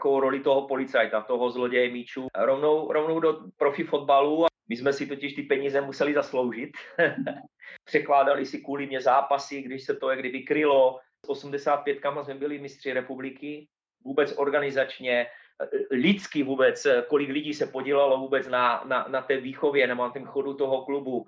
[0.00, 4.46] takovou roli toho policajta, toho zloděje míčů, rovnou, rovnou do profi fotbalu.
[4.68, 6.70] My jsme si totiž ty peníze museli zasloužit.
[7.84, 10.98] Překládali si kvůli mě zápasy, když se to jak kdyby krylo.
[11.26, 13.68] S 85 jsme byli mistři republiky,
[14.04, 15.26] vůbec organizačně,
[15.90, 20.24] lidsky vůbec, kolik lidí se podílelo vůbec na, na, na té výchově nebo na tom
[20.24, 21.26] chodu toho klubu,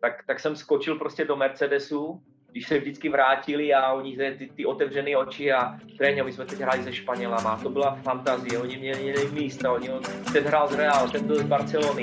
[0.00, 2.22] tak, tak jsem skočil prostě do Mercedesu,
[2.54, 6.58] když se vždycky vrátili a oni ty, ty otevřené oči a tréně, my jsme teď
[6.58, 9.90] hráli se Španělama, to byla fantazie, oni měli místa, oni,
[10.32, 12.02] ten hrál z Real, ten byl z Barcelony.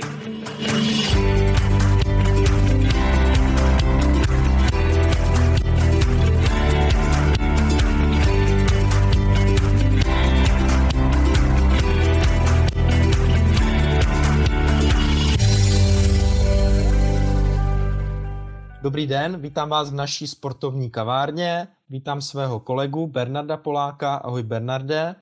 [18.84, 21.68] Dobrý den, vítám vás v naší sportovní kavárně.
[21.90, 24.16] Vítám svého kolegu Bernarda Poláka.
[24.16, 25.16] Ahoj Bernarde.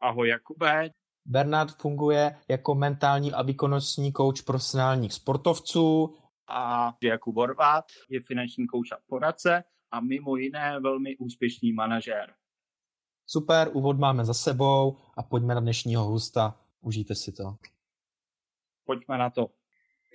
[0.00, 0.90] Ahoj Jakube.
[1.26, 6.14] Bernard funguje jako mentální a výkonnostní kouč profesionálních sportovců.
[6.48, 12.34] A Jakub Borvát je finanční kouč a poradce a mimo jiné velmi úspěšný manažér.
[13.26, 16.60] Super, úvod máme za sebou a pojďme na dnešního hosta.
[16.80, 17.56] Užijte si to.
[18.84, 19.57] Pojďme na to.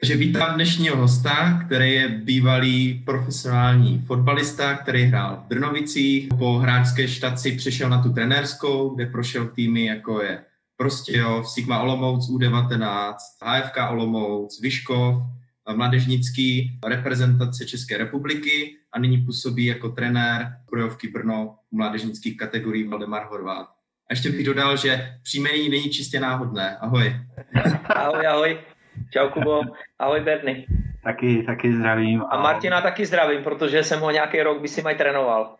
[0.04, 6.28] Takže vítám dnešního hosta, který je bývalý profesionální fotbalista, který hrál v Brnovicích.
[6.40, 10.44] Po hráčské štaci přešel na tu trenérskou, kde prošel týmy jako je
[10.78, 15.16] Prostějov, Sigma Olomouc U19, HFK Olomouc, Vyškov,
[15.76, 23.28] mladežnický reprezentace České republiky a nyní působí jako trenér Projovky Brno u mládežnických kategorií Valdemar
[23.30, 23.68] Horvát.
[24.10, 26.78] A ještě bych dodal, že příjmení není čistě náhodné.
[26.78, 27.16] Ahoj.
[27.86, 28.73] Ahoj, ahoj.
[29.14, 29.62] Čau Kubo,
[30.00, 30.66] ahoj Berny.
[31.04, 32.24] Taky, taky zdravím.
[32.30, 35.56] A Martina taky zdravím, protože jsem ho nějaký rok by si mají trénoval.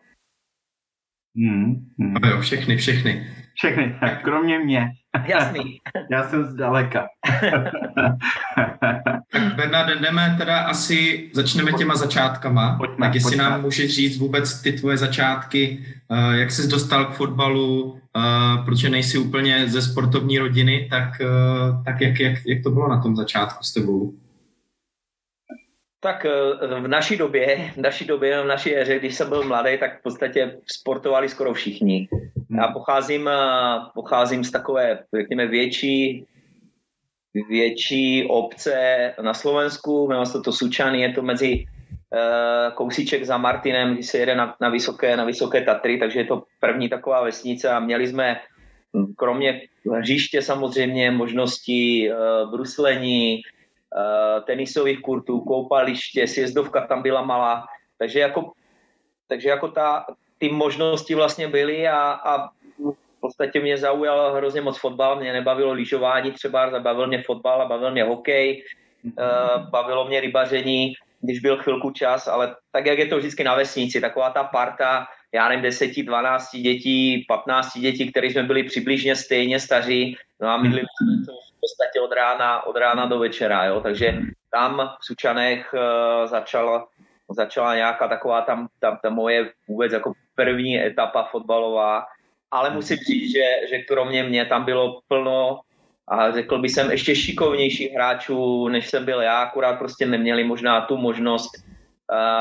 [1.36, 2.14] Hmm, hmm.
[2.22, 3.26] No jo, všechny, všechny.
[3.54, 4.90] Všechny, kromě mě.
[5.26, 5.80] Jasný.
[6.10, 7.08] Já jsem zdaleka.
[9.32, 12.76] tak Bernard, jdeme teda asi, začneme těma začátkama.
[12.78, 13.44] Pojďme, tak jestli pojďme.
[13.44, 18.20] nám můžeš říct vůbec ty tvoje začátky, eh, jak jsi dostal k fotbalu, eh,
[18.64, 21.26] protože nejsi úplně ze sportovní rodiny, tak, eh,
[21.84, 24.14] tak jak, jak, jak to bylo na tom začátku s tebou?
[26.00, 26.26] Tak
[26.80, 30.02] v naší době, v naší době, v naší éře, když jsem byl mladý, tak v
[30.02, 32.08] podstatě sportovali skoro všichni.
[32.50, 32.58] Hmm.
[32.58, 33.30] Já pocházím,
[33.94, 36.26] pocházím z takové, řekněme, větší,
[37.48, 43.94] větší obce na Slovensku, jmenuje se to Sučany, je to mezi uh, kousíček za Martinem,
[43.94, 47.70] když se jede na, na, vysoké, na vysoké Tatry, takže je to první taková vesnice
[47.70, 48.40] a měli jsme
[48.96, 49.60] hm, kromě
[49.98, 53.42] hřiště samozřejmě možnosti uh, bruslení,
[54.46, 57.66] tenisových kurtů, koupaliště, sjezdovka tam byla malá,
[57.98, 58.52] takže jako,
[59.28, 60.06] takže jako ta,
[60.44, 65.72] ty možnosti vlastně byly a, a v podstatě mě zaujal hrozně moc fotbal, mě nebavilo
[65.72, 68.64] lyžování třeba, bavil mě fotbal a bavil mě hokej,
[69.04, 69.70] mm-hmm.
[69.70, 74.00] bavilo mě rybaření, když byl chvilku čas, ale tak, jak je to vždycky na vesnici,
[74.00, 79.60] taková ta parta, já nevím, 10, 12 dětí, 15 dětí, které jsme byli přibližně stejně
[79.60, 83.80] staří, no a mydlili jsme to v podstatě od rána, od rána do večera, jo,
[83.80, 84.18] takže
[84.52, 86.86] tam v Sučanech uh, začala,
[87.30, 92.04] začala nějaká taková tam, tam ta moje vůbec jako první etapa fotbalová,
[92.50, 95.60] ale musím říct, že, že kromě mě tam bylo plno
[96.08, 100.80] a řekl bych jsem ještě šikovnějších hráčů, než jsem byl já, akurát prostě neměli možná
[100.80, 101.52] tu možnost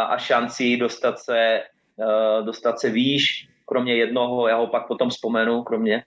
[0.09, 1.63] a šanci dostat se,
[2.41, 6.03] dostat se výš, kromě jednoho, já ho pak potom vzpomenu, kromě,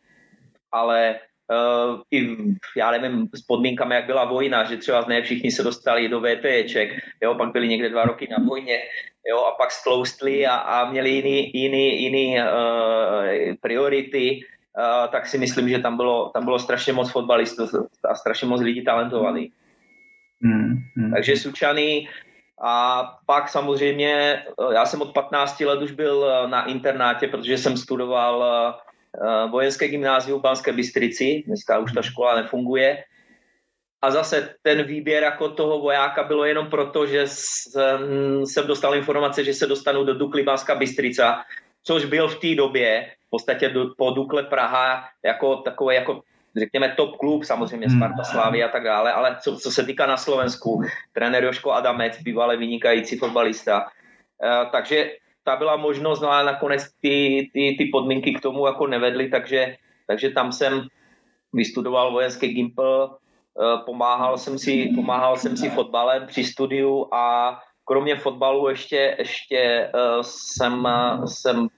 [0.73, 1.19] ale
[1.51, 2.37] uh, i,
[2.77, 6.91] já nevím, s podmínkami, jak byla vojna, že třeba ne všichni se dostali do VTček,
[7.23, 8.79] jo, pak byli někde dva roky na vojně,
[9.29, 14.41] jo, a pak stloustli a, a měli jiný, jiný, jiný uh, priority,
[14.79, 17.67] uh, tak si myslím, že tam bylo, tam bylo strašně moc fotbalistů
[18.11, 19.53] a strašně moc lidí talentovaných.
[20.43, 21.13] Hmm, hmm.
[21.13, 22.09] Takže Sučany
[22.63, 24.43] a pak samozřejmě,
[24.73, 28.45] já jsem od 15 let už byl na internátě, protože jsem studoval
[29.51, 33.05] vojenské gymnázium v Banské Bystrici, dneska už ta škola nefunguje,
[34.03, 37.27] a zase ten výběr jako toho vojáka bylo jenom proto, že
[38.45, 41.45] jsem dostal informace, že se dostanu do Dukly Banská Bystrica,
[41.83, 46.23] což byl v té době v podstatě po Dukle Praha jako takový jako
[46.57, 47.99] řekněme top klub, samozřejmě hmm.
[47.99, 50.83] Sparta Slávy a tak dále, ale co, co se týká na Slovensku,
[51.13, 53.87] trenér Joško Adamec, bývalý vynikající fotbalista.
[54.43, 55.11] E, takže
[55.47, 59.77] ta byla možnost, no ale nakonec ty, ty, ty podmínky k tomu jako nevedly, takže,
[60.07, 60.87] takže tam jsem
[61.55, 63.17] vystudoval vojenský gimpl,
[63.57, 69.91] Eh, pomáhal jsem si, pomáhal jsem si fotbalem při studiu a kromě fotbalu ještě, ještě
[69.95, 70.89] uh, jsem,
[71.25, 71.69] jsem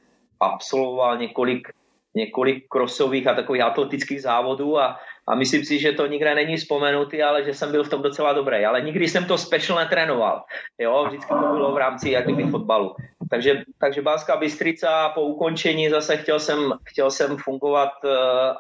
[0.41, 1.69] absolvoval několik,
[2.15, 4.97] několik krosových a takových atletických závodů a,
[5.29, 8.33] a myslím si, že to nikde není vzpomenutý, ale že jsem byl v tom docela
[8.33, 8.65] dobrý.
[8.65, 10.45] Ale nikdy jsem to special netrénoval.
[10.79, 12.97] Jo, vždycky to bylo v rámci jak kdyby fotbalu.
[13.31, 18.11] Takže, takže Bánská Bystrica po ukončení zase chtěl jsem, chtěl jsem fungovat uh,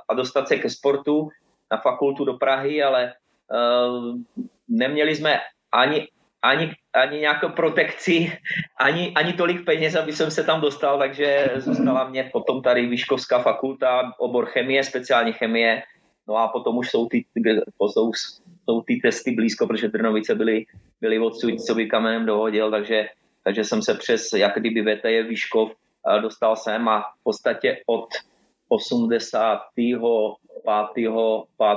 [0.08, 1.28] a dostat se ke sportu
[1.72, 3.12] na fakultu do Prahy, ale
[3.52, 4.14] uh,
[4.68, 5.40] neměli jsme
[5.72, 6.08] ani,
[6.42, 8.32] ani, ani nějakou protekci,
[8.80, 13.38] ani, ani tolik peněz, aby jsem se tam dostal, takže zůstala mě potom tady Výškovská
[13.38, 15.82] fakulta, obor chemie, speciální chemie,
[16.28, 17.24] no a potom už jsou ty,
[17.80, 18.12] jsou,
[18.64, 20.66] jsou ty testy blízko, protože Trnovice byly,
[21.00, 23.08] byly odsud, co by kamenem dohodil, takže,
[23.44, 25.72] takže jsem se přes jak kdyby VTJ Výškov
[26.20, 28.08] dostal sem a v podstatě od
[28.68, 30.00] 85.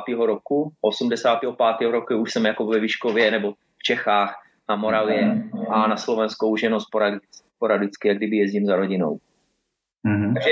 [0.05, 0.17] 5.
[0.17, 1.91] roku, 85.
[1.91, 4.35] roku už jsem jako ve Výškově nebo v Čechách,
[4.69, 6.79] na Moravě a na Slovensku už jenom
[7.55, 9.17] sporadicky, jak kdyby jezdím za rodinou.
[10.07, 10.33] Mm-hmm.
[10.33, 10.51] Takže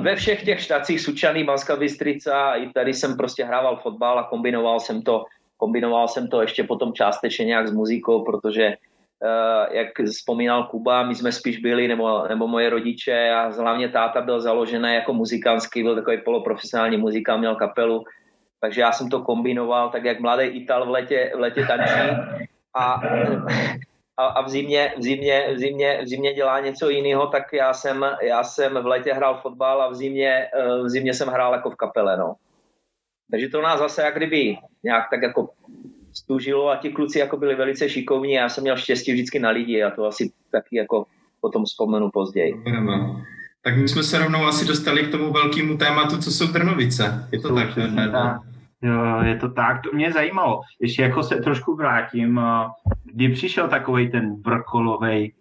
[0.00, 4.80] ve všech těch štacích Sučany, Banská Bystrica, i tady jsem prostě hrával fotbal a kombinoval
[4.80, 5.24] jsem to,
[5.56, 8.76] kombinoval jsem to ještě potom částečně nějak s muzikou, protože
[9.22, 14.20] Uh, jak vzpomínal Kuba, my jsme spíš byli, nebo, nebo moje rodiče a hlavně táta
[14.20, 18.04] byl založený jako muzikantský, byl takový poloprofesionální muzikant, měl kapelu,
[18.60, 22.16] takže já jsem to kombinoval, tak jak mladý Ital v letě, v letě tančí
[22.74, 23.00] a,
[24.20, 27.74] a, a v, zimě, v, zimě, v, zimě, v zimě dělá něco jiného, tak já
[27.74, 30.46] jsem, já jsem v letě hrál fotbal a v zimě,
[30.84, 32.16] v zimě jsem hrál jako v kapele.
[32.16, 32.34] No.
[33.30, 35.48] Takže to nás zase jak kdyby nějak tak jako
[36.12, 39.50] stužilo a ti kluci jako byli velice šikovní a já jsem měl štěstí vždycky na
[39.50, 41.06] lidi a to asi taky jako
[41.40, 42.54] potom vzpomenu později.
[43.64, 47.28] Tak my jsme se rovnou asi dostali k tomu velkému tématu, co jsou Trnovice.
[47.32, 47.68] Je to jsou tak?
[48.12, 48.40] tak.
[48.82, 49.82] Jo, je to tak.
[49.82, 50.60] To mě zajímalo.
[50.80, 52.40] Ještě jako se trošku vrátím.
[53.04, 55.32] Kdy přišel takový ten vrcholový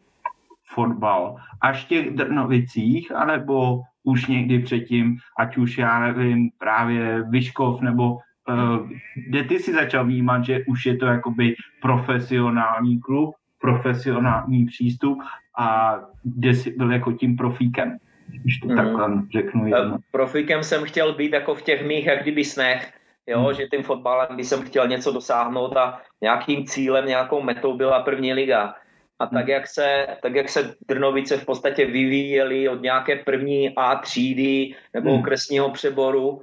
[0.73, 1.35] fotbal?
[1.61, 8.13] Až v těch Drnovicích, anebo už někdy předtím, ať už já nevím, právě Vyškov, nebo
[8.13, 8.89] uh,
[9.27, 15.19] kde ty si začal vnímat, že už je to jakoby profesionální klub, profesionální přístup
[15.57, 17.97] a kde jsi byl jako tím profíkem?
[18.41, 18.75] Když to mm.
[18.75, 19.67] takhle řeknu.
[19.67, 19.97] Jedno.
[20.11, 22.93] Profíkem jsem chtěl být jako v těch mých jak kdyby snech,
[23.29, 23.53] jo, hmm.
[23.53, 28.33] že tím fotbalem by jsem chtěl něco dosáhnout a nějakým cílem, nějakou metou byla první
[28.33, 28.75] liga.
[29.19, 29.49] A tak hmm.
[29.49, 35.09] jak, se, tak jak se Drnovice v podstatě vyvíjely od nějaké první A třídy nebo
[35.09, 35.19] hmm.
[35.19, 36.41] okresního přeboru,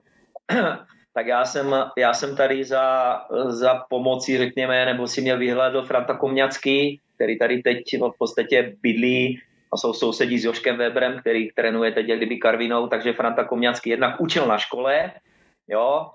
[1.15, 3.17] tak já jsem, já jsem tady za,
[3.49, 7.83] za pomocí, řekněme, nebo si mě vyhledl Franta Komňacký, který tady teď
[8.15, 9.41] v podstatě bydlí
[9.73, 14.21] a jsou sousedí s Joškem Weberem, který trénuje teď kdyby Karvinou, takže Franta Komňacký jednak
[14.21, 15.12] učil na škole,
[15.69, 16.11] jo,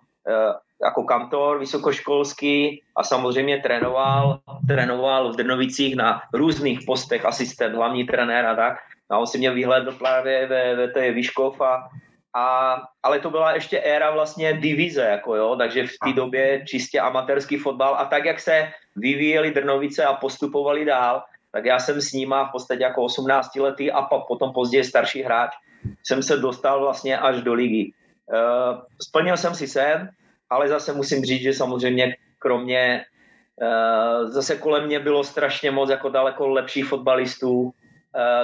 [0.83, 8.45] jako kantor vysokoškolský a samozřejmě trénoval, trénoval v Drnovicích na různých postech, asistent, hlavní trenér
[8.45, 8.77] a tak.
[9.09, 11.89] A on si mě vyhledl právě ve, ve té Výškov a,
[12.33, 16.99] a, ale to byla ještě éra vlastně divize, jako jo, takže v té době čistě
[16.99, 22.13] amatérský fotbal a tak, jak se vyvíjeli Drnovice a postupovali dál, tak já jsem s
[22.13, 25.51] nima v podstatě jako 18 letý a potom později starší hráč
[26.03, 27.93] jsem se dostal vlastně až do ligy.
[28.31, 30.09] Uh, splnil jsem si sen,
[30.49, 33.05] ale zase musím říct, že samozřejmě kromě
[33.61, 37.71] uh, zase kolem mě bylo strašně moc jako daleko lepších fotbalistů, uh,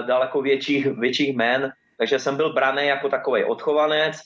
[0.08, 4.18] daleko větších, větších men, takže jsem byl braný jako takový odchovanec,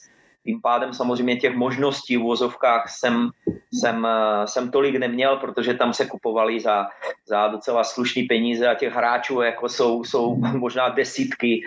[0.43, 3.29] tím pádem samozřejmě těch možností v vozovkách jsem,
[3.73, 4.07] jsem,
[4.45, 6.87] jsem tolik neměl, protože tam se kupovali za,
[7.27, 11.61] za docela slušný peníze a těch hráčů jako jsou, jsou možná desítky,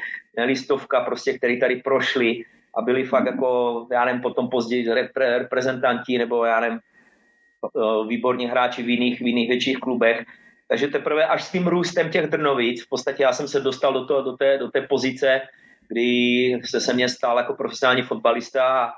[0.44, 2.44] listovka, prostě, který tady prošli
[2.76, 8.46] a byli fakt jako, já nevím, potom později repre, reprezentanti nebo já nevím, eh, výborní
[8.46, 10.24] hráči v jiných, v jiných větších klubech.
[10.68, 14.06] Takže teprve až s tím růstem těch Drnovic, v podstatě já jsem se dostal do,
[14.06, 15.40] toho, do, té, do té pozice,
[15.88, 18.92] kdy se se mě stal jako profesionální fotbalista a,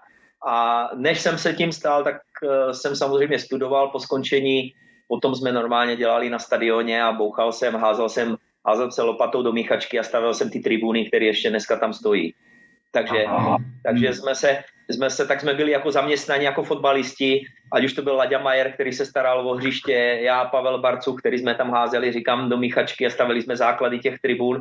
[0.47, 4.73] a než jsem se tím stal, tak uh, jsem samozřejmě studoval po skončení,
[5.09, 9.53] potom jsme normálně dělali na stadioně a bouchal jsem, házel jsem, házel se lopatou do
[9.53, 12.35] míchačky a stavil jsem ty tribuny, které ještě dneska tam stojí.
[12.97, 13.25] Takže,
[13.83, 14.59] takže jsme se,
[14.91, 18.73] jsme se, tak jsme byli jako zaměstnaní jako fotbalisti, ať už to byl Laďa Majer,
[18.73, 23.07] který se staral o hřiště, já, Pavel Barcu, který jsme tam házeli, říkám, do míchačky
[23.07, 24.61] a stavili jsme základy těch tribun.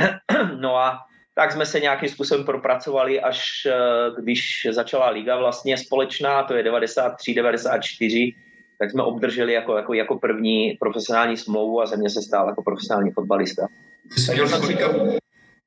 [0.60, 0.98] no a
[1.34, 3.74] tak jsme se nějakým způsobem propracovali, až eh,
[4.20, 8.34] když začala liga vlastně společná, to je 93, 94,
[8.78, 12.62] tak jsme obdrželi jako, jako, jako první profesionální smlouvu a ze mě se stál jako
[12.62, 13.66] profesionální fotbalista.
[14.14, 14.88] Ty jsi měl kolika,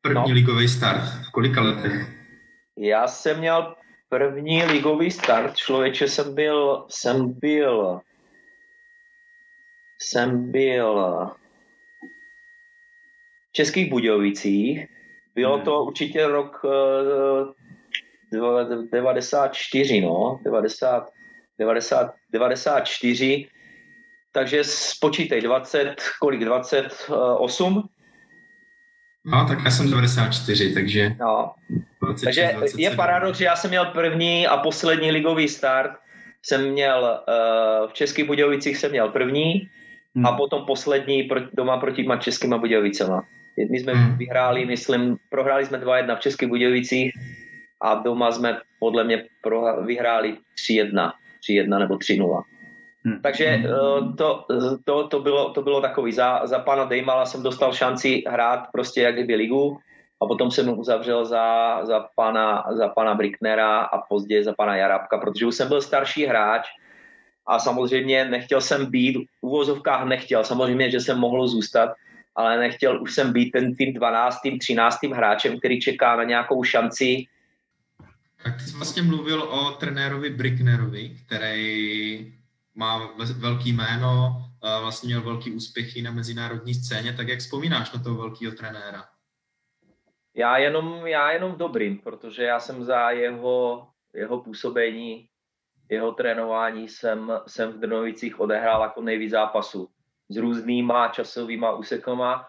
[0.01, 0.33] První no.
[0.33, 1.03] ligový start.
[1.27, 2.07] V kolika letech?
[2.77, 3.75] Já jsem měl
[4.09, 5.55] první ligový start.
[5.55, 7.99] Člověče jsem byl, jsem byl,
[10.01, 10.95] jsem byl
[13.49, 14.87] v Českých Budějovicích.
[15.35, 15.65] Bylo hmm.
[15.65, 16.61] to určitě rok
[18.91, 21.09] 94, no, 90,
[21.59, 23.47] 90, 94,
[24.33, 27.89] takže spočítej 20, kolik, 28?
[29.31, 31.15] No, tak já jsem 94, takže...
[31.19, 31.51] No.
[32.01, 32.79] 26, takže 27.
[32.79, 35.91] je paradox, že já jsem měl první a poslední ligový start,
[36.45, 39.69] jsem měl uh, v Českých Budějovicích jsem měl první
[40.15, 40.25] hmm.
[40.25, 43.23] a potom poslední pro, doma proti Českýma Budějovicema.
[43.69, 44.17] My jsme hmm.
[44.17, 47.11] vyhráli, myslím, prohráli jsme 2-1 v Českých Budějovicích
[47.81, 49.23] a doma jsme podle mě
[49.85, 50.37] vyhráli
[50.69, 51.11] 3-1,
[51.49, 52.43] 3-1 nebo 3-0.
[53.05, 53.21] Hmm.
[53.21, 54.45] Takže uh, to,
[54.85, 56.11] to, to, bylo, to bylo takový.
[56.11, 59.79] Za, za pana Dejmala jsem dostal šanci hrát prostě jak kdyby ligu
[60.21, 65.17] a potom jsem uzavřel za, za, pana, za pana Bricknera a později za pana Jarabka,
[65.17, 66.67] protože už jsem byl starší hráč
[67.47, 71.89] a samozřejmě nechtěl jsem být, v úvozovkách nechtěl, samozřejmě, že jsem mohl zůstat,
[72.35, 74.37] ale nechtěl už jsem být ten tým 12.
[74.59, 75.03] 13.
[75.03, 77.25] hráčem, který čeká na nějakou šanci.
[78.43, 82.38] Tak ty jsi vlastně mluvil o trenérovi Bricknerovi, který
[82.79, 84.41] má velký jméno,
[84.81, 89.03] vlastně měl velký úspěchy na mezinárodní scéně, tak jak vzpomínáš na toho velkého trenéra?
[90.35, 95.27] Já jenom, já jenom dobrým, protože já jsem za jeho, jeho působení,
[95.89, 99.89] jeho trénování jsem, jsem v Drnovicích odehrál jako nejvíc zápasů
[100.29, 102.47] s různýma časovýma úsekama,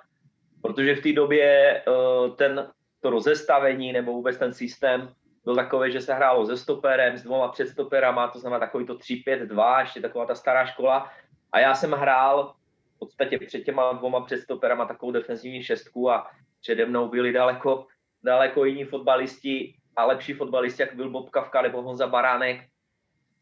[0.63, 6.01] protože v té době eh, ten, to rozestavení nebo vůbec ten systém byl takový, že
[6.01, 10.35] se hrálo se stoperem, s dvoma předstoperama, to znamená takový to 3-5-2, ještě taková ta
[10.35, 11.13] stará škola.
[11.53, 12.55] A já jsem hrál
[12.97, 16.31] v podstatě před těma dvoma předstoperama takovou defenzivní šestku a
[16.61, 17.87] přede mnou byli daleko,
[18.23, 22.61] daleko jiní fotbalisti a lepší fotbalisti, jak byl Bob Kavka nebo Honza Baránek,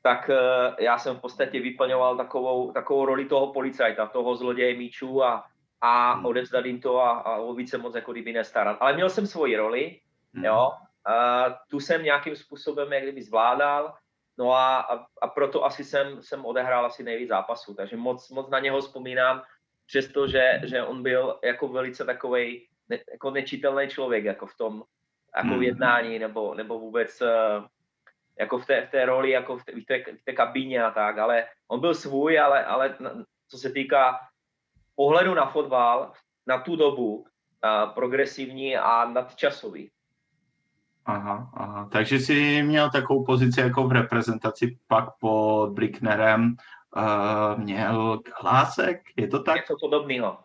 [0.02, 5.24] tak uh, já jsem v podstatě vyplňoval takovou, takovou roli toho policajta, toho zloděje míčů
[5.24, 5.44] a,
[5.80, 6.26] a hmm.
[6.26, 8.76] odevzdat jim to a, a o více moc jako kdyby nestarat.
[8.80, 10.00] Ale měl jsem svoji roli,
[10.34, 10.44] hmm.
[10.44, 10.70] jo,
[11.08, 13.94] a tu jsem nějakým způsobem jak kdyby zvládal,
[14.38, 18.50] no a, a, a proto asi jsem, jsem odehrál asi nejvíc zápasů, takže moc, moc
[18.50, 19.42] na něho vzpomínám,
[19.86, 24.82] přestože že on byl jako velice takový ne, jako nečitelný člověk jako v tom
[25.36, 25.62] jako hmm.
[25.62, 27.64] jednání nebo, nebo vůbec uh,
[28.38, 30.90] jako v té, v té roli, jako v té, v, té, v té kabině a
[30.90, 32.96] tak, ale on byl svůj, ale, ale
[33.48, 34.18] co se týká
[34.94, 36.12] pohledu na fotbal,
[36.46, 39.90] na tu dobu, uh, progresivní a nadčasový.
[41.08, 41.88] Aha, aha.
[41.92, 46.56] Takže jsi měl takovou pozici jako v reprezentaci pak pod Bricknerem,
[46.96, 49.56] uh, měl hlásek, je to tak?
[49.56, 50.38] Něco podobného.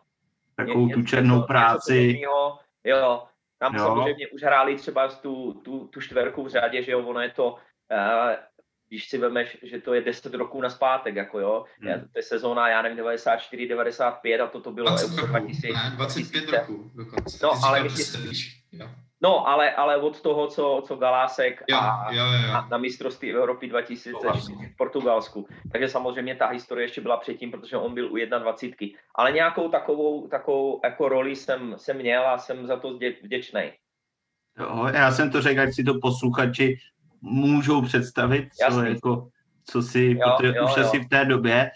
[0.55, 2.08] Takovou tu černou něco, práci.
[2.13, 3.24] Něco jo,
[3.60, 3.84] tam jo.
[3.84, 7.51] samozřejmě už hráli třeba tu, tu, tu čtverku v řadě, že jo, ono je to,
[7.53, 8.32] uh,
[8.89, 12.00] když si vemeš, že to je 10 roků na zpátek, jako jo, hmm.
[12.00, 16.50] to je sezóna, já nevím, 94, 95 a toto bylo 20 roku, 2000, ne, 25
[16.50, 17.39] roku dokonce.
[17.43, 18.63] No, ale když,
[19.24, 22.53] No, ale, ale od toho, co, co Galásek jo, a jo, jo.
[22.53, 25.48] Na, na mistrovství Evropy 2004 v Portugalsku.
[25.72, 29.00] Takže samozřejmě ta historie ještě byla předtím, protože on byl u 21.
[29.15, 33.72] Ale nějakou takovou, takovou jako roli jsem, jsem měl a jsem za to vděčný.
[34.60, 36.77] Jo, já jsem to řekl, ať si to posluchači
[37.22, 39.27] můžou představit, co, jako,
[39.65, 40.84] co si, jo, protože jo, už jo.
[40.84, 41.72] asi v té době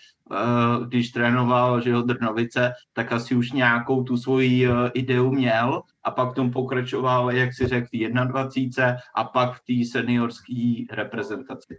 [0.88, 6.12] když trénoval že jo, Drnovice, tak asi už nějakou tu svoji eh, ideu měl a
[6.12, 11.78] pak tom pokračoval, jak si řekl, v 21 a pak v té seniorské reprezentaci.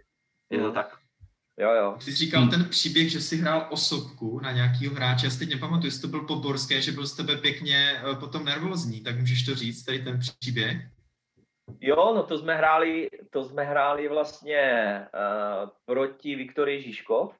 [0.49, 0.97] Je to tak?
[1.59, 1.95] Jo, jo.
[1.97, 2.49] Ty jsi říkal hmm.
[2.49, 6.07] ten příběh, že jsi hrál osobku na nějakýho hráče, já si teď nepamatuju, jestli to
[6.07, 9.99] byl Poborské, že byl z tebe pěkně eh, potom nervózní, tak můžeš to říct, tady
[9.99, 10.89] ten příběh?
[11.81, 14.61] Jo, no to jsme hráli, to jsme hráli vlastně
[15.13, 17.35] uh, proti Viktorii Žižkov,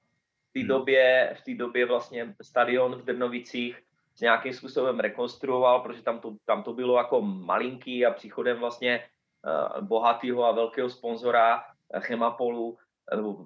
[0.53, 0.67] té hmm.
[0.67, 3.83] době, v té době vlastně stadion v Drnovicích
[4.15, 9.09] s nějakým způsobem rekonstruoval, protože tam to, tam to bylo jako malinký a příchodem vlastně
[9.45, 11.63] uh, bohatého a velkého sponzora
[11.95, 12.77] uh, Chemapolu,
[13.13, 13.45] uh,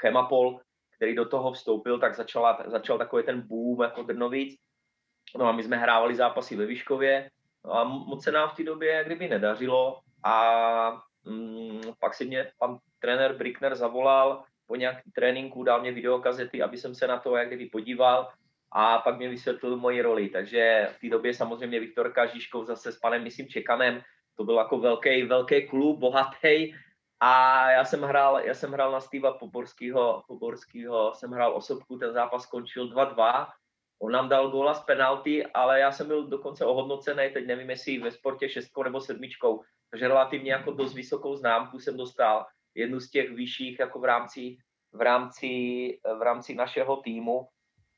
[0.00, 0.60] Chemapol,
[0.96, 4.60] který do toho vstoupil, tak začala, začal takový ten boom jako Drnovic.
[5.38, 7.30] No a my jsme hrávali zápasy ve Výškově
[7.64, 12.52] no a moc se nám v té době kdyby nedařilo a mm, pak si mě
[12.58, 17.36] pan trenér Brickner zavolal, po nějaký tréninku dal mě videokazety, aby jsem se na to
[17.36, 18.28] jak kdyby podíval
[18.72, 20.28] a pak mě vysvětlil moji roli.
[20.28, 24.00] Takže v té době samozřejmě Viktorka Žižkov zase s panem, myslím, Čekanem,
[24.36, 26.74] to byl jako velký, velký klub, bohatý,
[27.24, 32.12] a já jsem hrál, já jsem hrál na Steva Poborského, Poborského, jsem hrál osobku, ten
[32.12, 33.46] zápas skončil 2-2.
[34.02, 37.98] On nám dal góla z penalty, ale já jsem byl dokonce ohodnocený, teď nevím, jestli
[37.98, 43.10] ve sportě šestkou nebo sedmičkou, takže relativně jako dost vysokou známku jsem dostal jednu z
[43.10, 44.56] těch vyšších jako v rámci,
[44.92, 45.48] v rámci,
[46.18, 47.48] v rámci našeho týmu.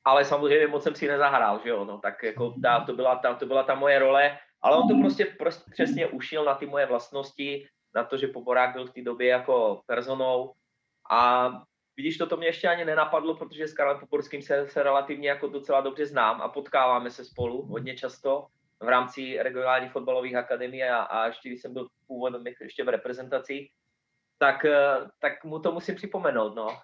[0.04, 3.35] Ale samozřejmě moc jsem si nezahrál, že jo, no, tak jako ta, to, byla ta,
[3.35, 6.87] to byla ta moje role, ale on to prostě, prostě přesně ušil na ty moje
[6.87, 10.52] vlastnosti, na to, že Poborák byl v té době jako personou
[11.11, 11.50] a
[11.97, 15.49] Vidíš, to, to mě ještě ani nenapadlo, protože s Karlem Poporským se, se relativně jako
[15.49, 18.47] docela dobře znám a potkáváme se spolu hodně často
[18.81, 23.69] v rámci regionálních fotbalových akademií a, a ještě když jsem byl původem ještě v reprezentaci,
[24.38, 26.69] tak, eh, tak mu to musím připomenout, no.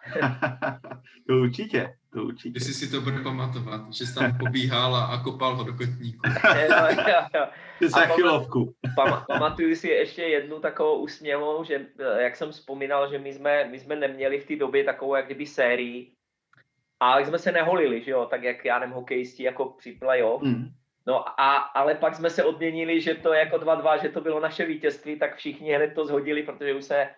[1.28, 2.56] to určitě, to určitě.
[2.56, 6.20] Jestli si to bude pamatovat, že jsi tam pobíhal a, a kopal ho do kotníku.
[7.80, 8.74] Za chvilovku.
[8.96, 13.68] Pam, pamatuju si ještě jednu takovou úsměvou, že eh, jak jsem vzpomínal, že my jsme,
[13.68, 16.12] my jsme neměli v té době takovou jak kdyby sérii,
[17.00, 20.42] a jsme se neholili, že jo, tak jak já nevím, hokejisti jako při playoff.
[20.42, 20.68] Mm.
[21.06, 24.40] No a, ale pak jsme se odměnili, že to je jako 2-2, že to bylo
[24.40, 27.08] naše vítězství, tak všichni hned to zhodili, protože už se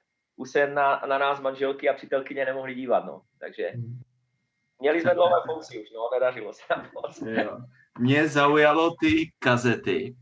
[0.43, 3.23] už se na, na nás manželky a přítelkyně nemohli dívat, no.
[3.39, 4.01] Takže hmm.
[4.81, 7.23] měli jsme dlouhé fousy už, no, nedařilo se nám moc.
[7.99, 10.15] Mě zaujalo ty kazety.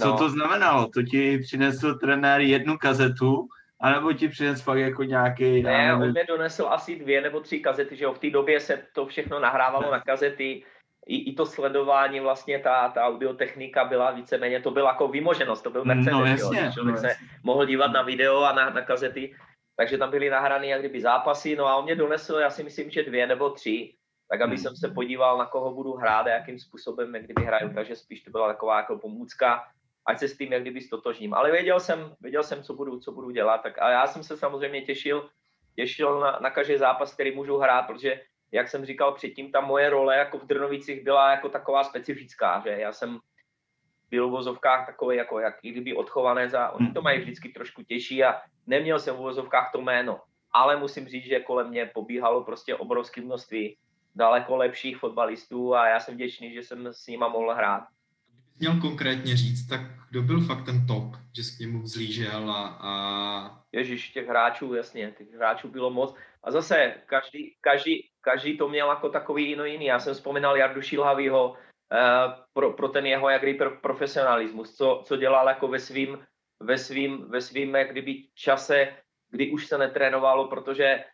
[0.00, 0.18] Co no.
[0.18, 0.88] to znamenalo?
[0.88, 3.48] To ti přinesl trenér jednu kazetu,
[3.80, 5.62] anebo ti přinesl fakt jako nějaký...
[5.62, 8.82] Ne, on mě donesl asi dvě nebo tři kazety, že jo, v té době se
[8.92, 10.64] to všechno nahrávalo na kazety,
[11.06, 15.70] i, i to sledování, vlastně ta, ta audiotechnika byla víceméně, to byla jako vymoženost, to
[15.70, 18.70] byl no, Mercedes, no, jasně, jo, člověk no, se mohl dívat na video a na,
[18.70, 19.34] na kazety,
[19.76, 22.90] takže tam byly nahrané jak kdyby zápasy, no a on mě donesl, já si myslím,
[22.90, 23.94] že dvě nebo tři,
[24.30, 24.62] tak aby hmm.
[24.62, 28.22] jsem se podíval, na koho budu hrát a jakým způsobem, jak kdyby hraju, takže spíš
[28.22, 29.64] to byla taková jako pomůcka,
[30.06, 31.34] ať se s tím jak kdyby stotožním.
[31.34, 34.36] Ale věděl jsem, věděl jsem, co budu, co budu dělat, tak a já jsem se
[34.36, 35.28] samozřejmě těšil,
[35.76, 38.20] těšil na, na každý zápas, který můžu hrát, protože
[38.52, 42.70] jak jsem říkal předtím, ta moje role jako v Drnovicích byla jako taková specifická, že
[42.70, 43.18] já jsem
[44.12, 48.24] byl v vozovkách takový jako jak kdyby odchované za, oni to mají vždycky trošku těžší
[48.24, 50.20] a neměl jsem v vozovkách to jméno,
[50.52, 53.76] ale musím říct, že kolem mě pobíhalo prostě obrovské množství
[54.14, 57.84] daleko lepších fotbalistů a já jsem vděčný, že jsem s nima mohl hrát.
[58.58, 62.78] Měl konkrétně říct, tak kdo byl fakt ten top, že jsi k němu vzlížel a,
[62.80, 62.92] a...
[63.72, 66.14] Ježíš, těch hráčů, jasně, těch hráčů bylo moc.
[66.44, 69.84] A zase, každý, každý, každý to měl jako takový jiný jiný.
[69.84, 71.56] Já jsem vzpomínal Jardu Šilhavýho,
[72.52, 73.42] pro, pro ten jeho jak
[73.80, 76.18] profesionalismus, co, co dělal jako ve svým,
[76.60, 78.88] ve svým, ve svým jak kdyby čase,
[79.30, 81.04] kdy už se netrénovalo, protože eh,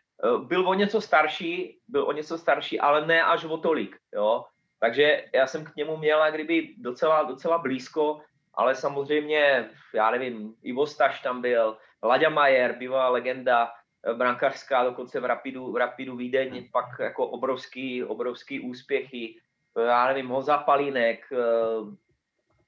[0.43, 4.45] byl o něco starší, byl o něco starší, ale ne až o tolik, jo.
[4.79, 8.21] Takže já jsem k němu měl jak kdyby docela, docela blízko,
[8.53, 13.71] ale samozřejmě, já nevím, Ivo Staš tam byl, Laďa Majer, bývalá legenda,
[14.07, 19.35] eh, brankářská, dokonce v Rapidu, v Rapidu Vídeň, pak jako obrovský, obrovský úspěchy,
[19.81, 21.95] já nevím, Honza Palínek, eh,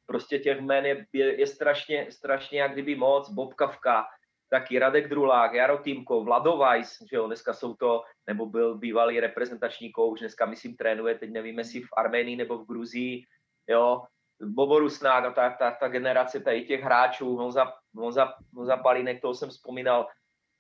[0.06, 4.06] prostě těch jmen je, je, je strašně, strašně jak kdyby moc, Bob Kavka,
[4.50, 9.20] taky Radek Drulák, Jaro Týmko, Vlado Weiss, že jo, dneska jsou to, nebo byl bývalý
[9.20, 13.24] reprezentační kouč, dneska myslím trénuje, teď nevím, jestli v Arménii nebo v Gruzii,
[13.68, 14.04] jo,
[14.42, 19.34] Bobo Rusnák a ta, ta, ta generace tady těch hráčů, Honza, Honza, Honza Palínek, toho
[19.34, 20.08] jsem vzpomínal,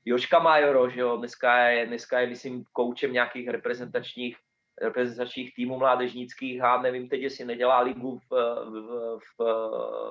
[0.05, 4.37] Joška Majoro, že jo, dneska je, dneska je, myslím, koučem nějakých reprezentačních
[4.81, 9.43] reprezentačních týmů mládežnických a nevím teď, jestli nedělá ligu v, v, v,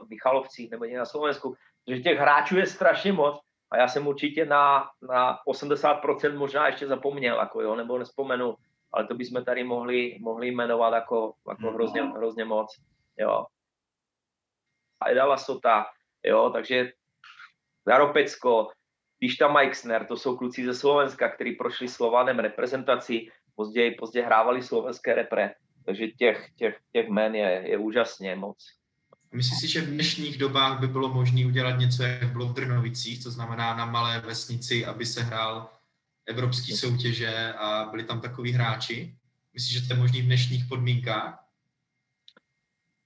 [0.07, 4.47] v Michalovcích nebo na Slovensku, protože těch hráčů je strašně moc a já jsem určitě
[4.47, 8.55] na, na 80% možná ještě zapomněl, jako jo, nebo nespomenu,
[8.93, 11.75] ale to bychom tady mohli, mohli jmenovat jako, jako mhm.
[11.75, 12.77] hrozně, hrozně moc,
[13.19, 13.47] jo.
[15.01, 15.87] A Eda Lasota,
[16.25, 16.93] jo, takže
[17.89, 18.69] Jaro Pecko,
[19.19, 23.29] Pišta Meixner, to jsou kluci ze Slovenska, kteří prošli Slovanem reprezentaci,
[23.61, 28.57] později, později hrávali slovenské repre, takže těch, těch, těch men je, je úžasně moc.
[29.33, 33.23] Myslíš si, že v dnešních dobách by bylo možné udělat něco, jak bylo v Drnovicích,
[33.23, 35.69] to znamená na malé vesnici, aby se hrál
[36.27, 39.15] evropský soutěže a byli tam takový hráči?
[39.53, 41.45] Myslíš, že to je možné v dnešních podmínkách?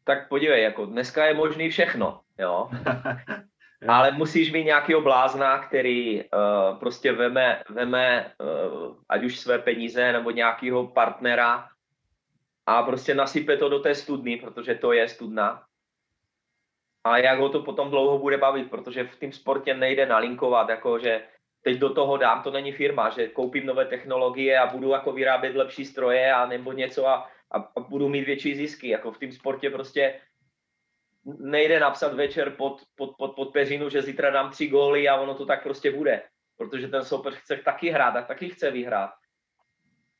[0.04, 2.70] Tak podívej, jako dneska je možný všechno, jo.
[3.88, 10.12] Ale musíš mít nějakého blázna, který uh, prostě veme, veme uh, ať už své peníze
[10.12, 11.68] nebo nějakého partnera
[12.66, 15.62] a prostě nasype to do té studny, protože to je studna.
[17.04, 20.98] A jak ho to potom dlouho bude bavit, protože v tom sportě nejde nalinkovat, jako
[20.98, 21.22] že
[21.62, 25.56] teď do toho dám, to není firma, že koupím nové technologie a budu jako vyrábět
[25.56, 28.88] lepší stroje a nebo něco a, a, a budu mít větší zisky.
[28.88, 30.14] Jako v tom sportě prostě
[31.24, 35.34] nejde napsat večer pod, pod, pod, pod peřinu, že zítra dám tři góly a ono
[35.34, 36.22] to tak prostě bude.
[36.56, 39.10] Protože ten soupeř chce taky hrát a taky chce vyhrát.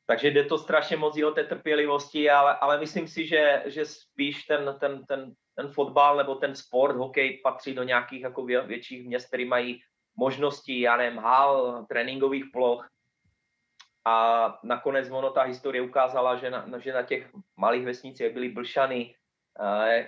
[0.07, 4.45] Takže jde to strašně moc o té trpělivosti, ale, ale myslím si, že, že spíš
[4.45, 9.07] ten, ten, ten, ten fotbal nebo ten sport, hokej patří do nějakých jako vě, větších
[9.07, 9.81] měst, které mají
[10.17, 12.89] možnosti, já nevím, hal, tréninkových ploch.
[14.05, 19.15] A nakonec ono ta historie ukázala, že na, že na těch malých vesnicích byly Blšany,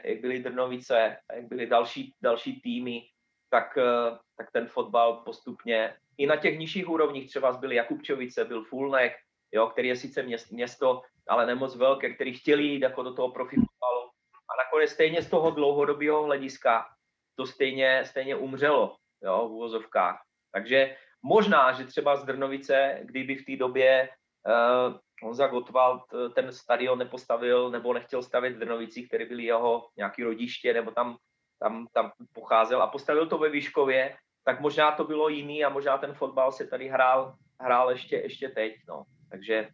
[0.05, 3.03] jak byly Drnovice, jak byly další, další týmy,
[3.51, 8.65] tak, eh, tak ten fotbal postupně i na těch nižších úrovních třeba byl Jakubčovice, byl
[8.65, 9.13] Fulnek,
[9.53, 13.57] jo, který je sice město, ale nemoc velké, který chtěli jít jako do toho profi
[13.57, 14.11] fotbalu.
[14.49, 16.87] A nakonec stejně z toho dlouhodobého hlediska
[17.35, 20.23] to stejně, stejně umřelo jo, v úvozovkách.
[20.53, 24.09] Takže možná, že třeba z Drnovice, kdyby v té době
[24.47, 29.89] uh, Honza Gottwald eh, ten stadion nepostavil nebo nechtěl stavět v Drnovicích, které byly jeho
[29.97, 31.17] nějaký rodiště, nebo tam,
[31.59, 35.99] tam, tam pocházel a postavil to ve Výškově, tak možná to bylo jiný a možná
[35.99, 38.75] ten fotbal se tady hrál, hrál ještě, ještě teď.
[38.89, 39.05] No.
[39.31, 39.69] Takže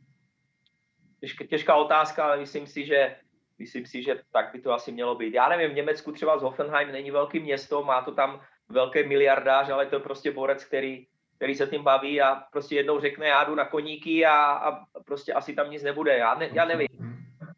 [1.21, 3.17] těžká, těžká otázka, ale myslím si, že
[3.59, 5.35] myslím si, že tak by to asi mělo být.
[5.35, 9.71] Já nevím, v Německu třeba z Hoffenheim není velký město, má to tam velké miliardář,
[9.71, 11.07] ale to je prostě borec, který,
[11.43, 15.33] který se tím baví a prostě jednou řekne, já jdu na koníky a, a prostě
[15.33, 16.19] asi tam nic nebude.
[16.19, 16.89] Já, ne, já nevím.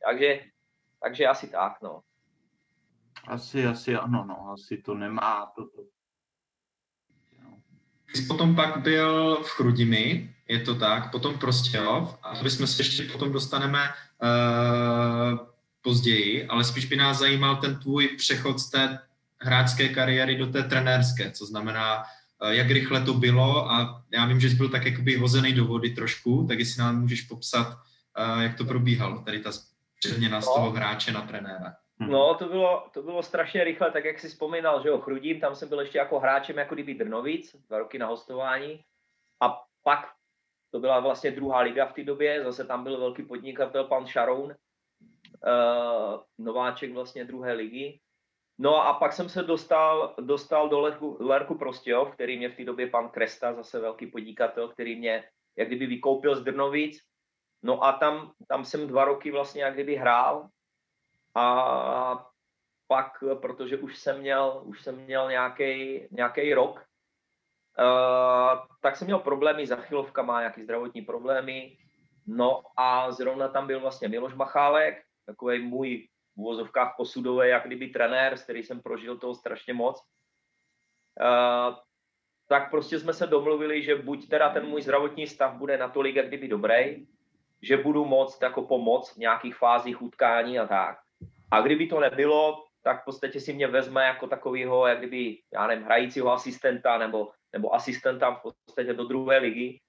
[0.04, 0.40] Takže,
[1.02, 2.00] takže asi tak, no.
[3.28, 5.82] Asi, asi ano, no, asi to nemá toto.
[8.12, 12.66] Ty jsi potom pak byl v Chrudimi, je to tak, potom Prostějov, a my jsme
[12.66, 15.38] se ještě potom dostaneme uh,
[15.82, 18.98] později, ale spíš by nás zajímal ten tvůj přechod z té
[19.40, 22.04] hráčské kariéry do té trenérské, co znamená, uh,
[22.48, 25.90] jak rychle to bylo a já vím, že jsi byl tak jakoby hozený do vody
[25.90, 29.50] trošku, tak jestli nám můžeš popsat, uh, jak to probíhalo, tady ta
[29.98, 31.76] přeměna z toho hráče na trenéra.
[31.98, 32.10] Hmm.
[32.10, 35.54] No, to bylo, to bylo strašně rychle, tak jak si vzpomínal, že jo, Chrudím, tam
[35.54, 38.80] jsem byl ještě jako hráčem, jako kdyby Drnovic, dva roky na hostování.
[39.42, 40.12] A pak
[40.70, 44.44] to byla vlastně druhá liga v té době, zase tam byl velký podnikatel, pan Sharon,
[44.44, 48.00] uh, nováček vlastně druhé ligy.
[48.58, 52.64] No a pak jsem se dostal, dostal do Lerku, Lerku Prostějov, který mě v té
[52.64, 55.24] době pan Kresta, zase velký podnikatel, který mě
[55.56, 56.98] jak kdyby vykoupil z Drnovic.
[57.62, 60.48] No a tam, tam jsem dva roky vlastně jak kdyby hrál
[61.34, 62.26] a
[62.86, 65.28] pak, protože už jsem měl, už jsem měl
[66.10, 66.84] nějaký rok,
[67.78, 71.76] uh, tak jsem měl problémy s achilovkama, nějaký zdravotní problémy.
[72.26, 77.88] No a zrovna tam byl vlastně Miloš Machálek, takový můj v uvozovkách posudový, jak kdyby
[77.88, 80.02] trenér, s který jsem prožil toho strašně moc.
[81.20, 81.74] Uh,
[82.48, 86.28] tak prostě jsme se domluvili, že buď teda ten můj zdravotní stav bude natolik, jak
[86.28, 87.06] kdyby dobrý,
[87.62, 90.98] že budu moct jako pomoct v nějakých fázích utkání a tak.
[91.50, 95.66] A kdyby to nebylo, tak v podstatě si mě vezme jako takového, jak kdyby, já
[95.66, 99.80] nevím, hrajícího asistenta nebo, nebo asistenta v podstatě do druhé ligy.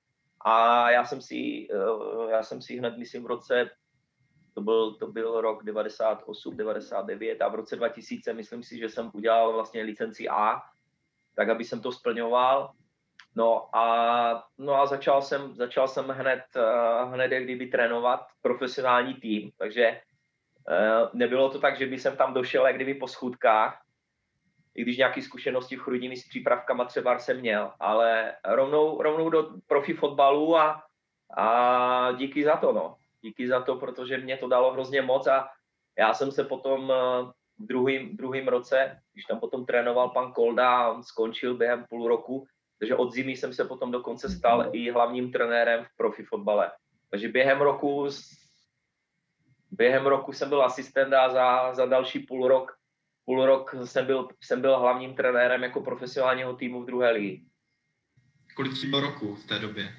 [0.46, 3.70] A já jsem si, eh, já jsem si hned, myslím, v roce,
[4.56, 9.12] to byl, to byl rok 98, 99 a v roce 2000 myslím si, že jsem
[9.14, 10.62] udělal vlastně licenci A,
[11.36, 12.72] tak aby jsem to splňoval.
[13.36, 19.14] No a, no a začal jsem, začal jsem hned, eh, hned jak kdyby trénovat profesionální
[19.14, 20.02] tým, takže
[20.70, 23.82] Eh, nebylo to tak, že by jsem tam došel jak kdyby po schůdkách,
[24.76, 29.50] i když nějaké zkušenosti v Chrudimi s přípravkama třeba jsem měl, ale rovnou, rovnou do
[29.68, 30.84] profi fotbalu a,
[31.38, 32.96] a díky za to, no.
[33.26, 35.50] Díky za to, protože mě to dalo hrozně moc a
[35.98, 36.96] já jsem se potom eh,
[37.60, 42.48] v druhým, druhým roce, když tam potom trénoval pan Kolda, on skončil během půl roku,
[42.80, 46.72] takže od zimy jsem se potom dokonce stal i hlavním trenérem v profi fotbale.
[47.10, 48.08] Takže během roku
[49.72, 52.78] během roku jsem byl asistent a za, za další půl rok,
[53.26, 57.46] půl rok jsem byl, jsem byl hlavním trenérem jako profesionálního týmu v druhé ligy.
[58.56, 59.96] Kolik ti bylo roku v té době?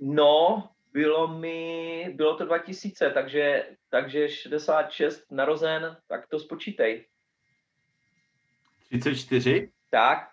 [0.00, 7.04] No, bylo mi, bylo to 2000, takže, takže 66 narozen, tak to spočítej.
[8.88, 9.72] 34?
[9.90, 10.28] Tak,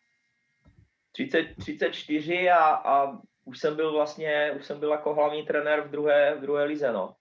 [1.12, 5.92] 30, 34 a, a už jsem byl vlastně, už jsem byl jako hlavní trenér v
[5.92, 7.16] druhé, v druhé lize, no.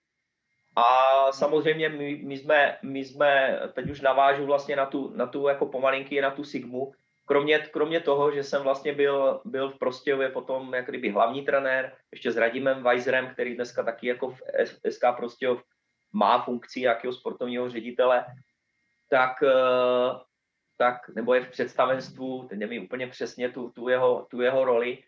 [0.77, 0.87] A
[1.33, 5.67] samozřejmě my, my, jsme, my jsme, teď už navážu vlastně na tu, na tu jako
[5.67, 6.93] pomalinky, na tu Sigmu,
[7.25, 11.97] kromě, kromě toho, že jsem vlastně byl, byl v Prostějově potom jak kdyby hlavní trenér,
[12.13, 14.41] ještě s Radimem Weiserem, který dneska taky jako v
[14.91, 15.63] SK Prostějov
[16.13, 18.25] má funkci jakého sportovního ředitele,
[19.09, 20.19] tak, eh,
[20.77, 24.99] tak nebo je v představenstvu, teď nevím úplně přesně tu, tu, jeho, tu jeho roli,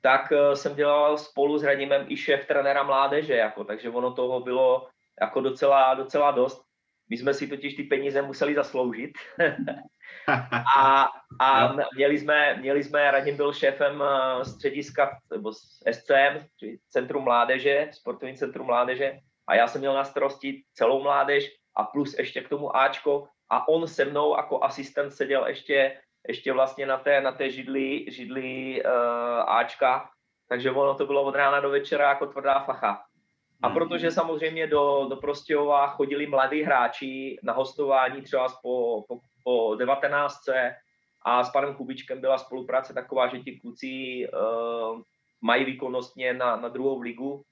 [0.00, 4.40] tak eh, jsem dělal spolu s Radimem i šéf trenéra mládeže, jako, takže ono toho
[4.40, 4.88] bylo
[5.20, 6.65] jako docela, docela dost.
[7.10, 9.10] My jsme si totiž ty peníze museli zasloužit.
[10.78, 11.08] a
[11.40, 15.52] a měli, jsme, měli jsme, Radim byl šéfem eh, střediska, nebo
[15.90, 16.46] SCM,
[16.88, 22.18] Centrum mládeže, sportovní centrum mládeže, a já jsem měl na starosti celou mládež a plus
[22.18, 26.98] ještě k tomu Ačko a on se mnou jako asistent seděl ještě, ještě vlastně na
[26.98, 28.90] té, na té židli, židli uh,
[29.50, 30.10] Ačka,
[30.48, 33.04] takže ono to bylo od rána do večera jako tvrdá facha.
[33.62, 39.74] A protože samozřejmě do, do Prostějova chodili mladí hráči na hostování třeba po, po, po
[39.74, 40.38] 19.
[41.22, 45.00] a s panem Kubičkem byla spolupráce taková, že ti kluci uh,
[45.40, 47.42] mají výkonnostně na, na druhou ligu,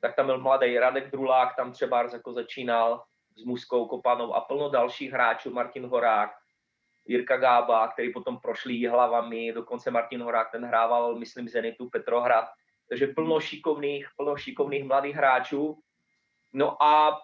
[0.00, 3.02] tak tam byl mladý Radek Drulák, tam třeba jako začínal
[3.36, 6.30] s Muskou Kopanou a plno dalších hráčů, Martin Horák,
[7.06, 12.48] Jirka Gába, který potom prošli hlavami, dokonce Martin Horák, ten hrával, myslím, Zenitu, Petrohrad,
[12.92, 15.80] takže plno šikovných, plno šikovných mladých hráčů.
[16.52, 17.16] No a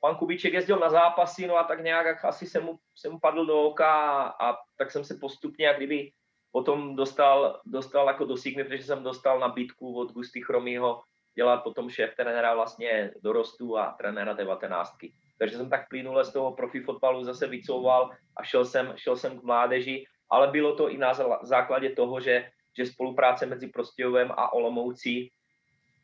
[0.00, 3.46] pan Kubíček jezdil na zápasy, no a tak nějak asi jsem mu, jsem mu padl
[3.46, 6.10] do oka a, a tak jsem se postupně, jak kdyby
[6.52, 11.02] potom dostal, dostal jako do Sigmy, protože jsem dostal nabídku od Gusty Chromího
[11.34, 15.14] dělat potom šéf trenéra vlastně dorostu a trenéra devatenáctky.
[15.38, 19.40] Takže jsem tak plynule z toho profi fotbalu zase vycouval a šel jsem, šel jsem
[19.40, 24.52] k mládeži, ale bylo to i na základě toho, že, že spolupráce mezi Prostějovem a
[24.52, 25.30] Olomoucí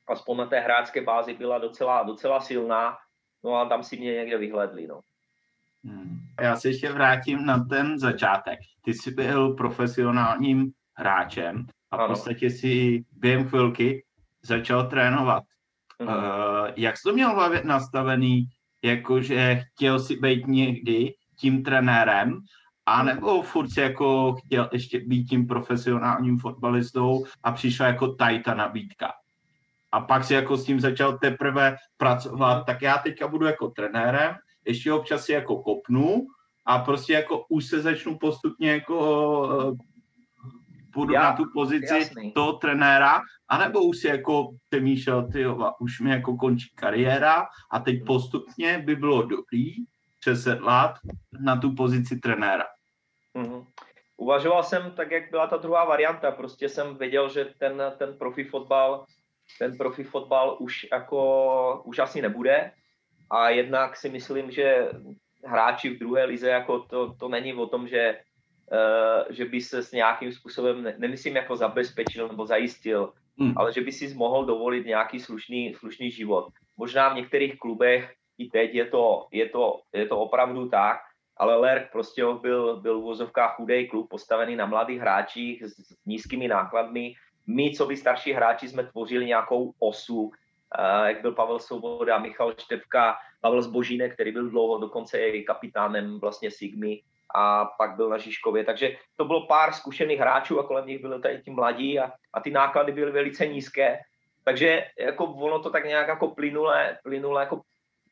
[0.08, 2.96] aspoň na té hráčské bázi byla docela, docela silná,
[3.44, 4.86] no a tam si mě někde vyhledli.
[4.86, 5.00] No.
[5.84, 6.18] Hmm.
[6.40, 8.58] Já se ještě vrátím na ten začátek.
[8.84, 14.04] Ty jsi byl profesionálním hráčem a v podstatě si během chvilky
[14.42, 15.42] začal trénovat.
[15.98, 16.08] Mm.
[16.08, 16.14] Uh,
[16.76, 18.44] jak jsi to měl nastavený,
[18.82, 22.40] jakože chtěl si být někdy tím trenérem,
[22.88, 28.54] a nebo furt jako chtěl ještě být tím profesionálním fotbalistou a přišla jako tady ta
[28.54, 29.12] nabídka.
[29.92, 34.34] A pak si jako s tím začal teprve pracovat, tak já teďka budu jako trenérem,
[34.66, 36.26] ještě občas si jako kopnu
[36.66, 38.96] a prostě jako už se začnu postupně jako
[40.92, 42.32] půjdu Já, na tu pozici jasný.
[42.32, 45.44] toho trenéra, anebo už si jako přemýšlel, ty
[45.80, 49.74] už mi jako končí kariéra a teď postupně by bylo dobrý
[50.20, 50.94] přesedlat
[51.40, 52.64] na tu pozici trenéra.
[53.36, 53.66] Mm-hmm.
[54.16, 56.30] Uvažoval jsem tak, jak byla ta druhá varianta.
[56.30, 59.04] Prostě jsem věděl, že ten, ten profi fotbal,
[59.58, 62.72] ten profi fotbal už jako, už asi nebude.
[63.30, 64.88] A jednak si myslím, že
[65.44, 68.18] hráči v druhé lize, jako to, to není o tom, že
[68.72, 73.52] Eh, že by se s nějakým způsobem, nemyslím jako zabezpečil nebo zajistil, hmm.
[73.56, 76.48] ale že by si mohl dovolit nějaký slušný, slušný život.
[76.76, 81.00] Možná v některých klubech i teď je to, je to, je to opravdu tak,
[81.38, 86.04] ale Lerk prostě byl, byl v vozovkách chudej klub postavený na mladých hráčích s, s
[86.06, 87.14] nízkými nákladmi.
[87.46, 90.32] My, co by starší hráči, jsme tvořili nějakou osu, uh,
[91.06, 96.50] jak byl Pavel Svoboda, Michal Števka, Pavel Zbožínek, který byl dlouho dokonce i kapitánem vlastně
[96.50, 97.00] Sigmy,
[97.34, 98.64] a pak byl na Žižkově.
[98.64, 102.40] Takže to bylo pár zkušených hráčů a kolem nich byli tady ti mladí a, a
[102.40, 103.98] ty náklady byly velice nízké.
[104.44, 107.60] Takže jako ono to tak nějak jako plynule, plynule jako,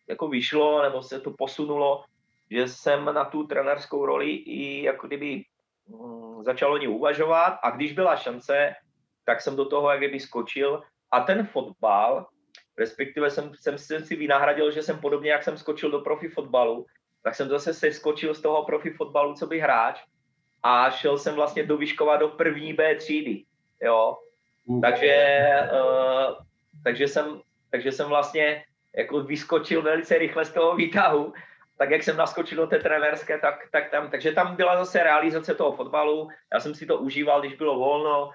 [0.09, 2.05] jako vyšlo, nebo se to posunulo,
[2.51, 5.45] že jsem na tu trenerskou roli i jako kdyby
[5.89, 8.75] mm, začal o ní uvažovat a když byla šance,
[9.25, 10.83] tak jsem do toho jak kdyby skočil.
[11.11, 12.27] A ten fotbal,
[12.79, 16.87] respektive jsem, jsem, jsem si vynahradil, že jsem podobně, jak jsem skočil do profi fotbalu,
[17.23, 20.01] tak jsem zase seskočil z toho profi fotbalu, co by hráč
[20.63, 23.45] a šel jsem vlastně do Vyškova do první B třídy,
[23.83, 24.19] jo.
[24.83, 26.35] Takže, uh,
[26.85, 28.65] takže, jsem, takže jsem vlastně
[28.97, 31.33] jako vyskočil velice rychle z toho výtahu,
[31.79, 35.55] tak jak jsem naskočil do té trenérské, tak, tak tam, takže tam byla zase realizace
[35.55, 38.31] toho fotbalu, já jsem si to užíval, když bylo volno,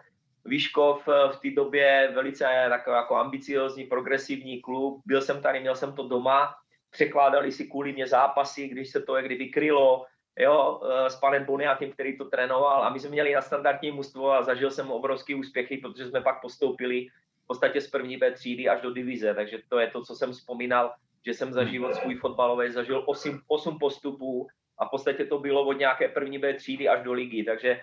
[0.45, 5.75] Výškov eh, v té době velice takový jako ambiciozní, progresivní klub, byl jsem tady, měl
[5.75, 6.56] jsem to doma,
[6.89, 10.06] překládali si kvůli mě zápasy, když se to jak kdyby krylo,
[10.39, 12.84] jo, eh, s panem Boniakem, který to trénoval.
[12.84, 16.41] A my jsme měli na standardní mužstvo a zažil jsem obrovský úspěchy, protože jsme pak
[16.41, 17.08] postoupili
[17.43, 20.32] v podstatě z první B třídy až do divize, takže to je to, co jsem
[20.32, 20.93] vzpomínal,
[21.26, 25.66] že jsem za život svůj fotbalový zažil 8, 8 postupů a v podstatě to bylo
[25.66, 27.82] od nějaké první B třídy až do ligy, takže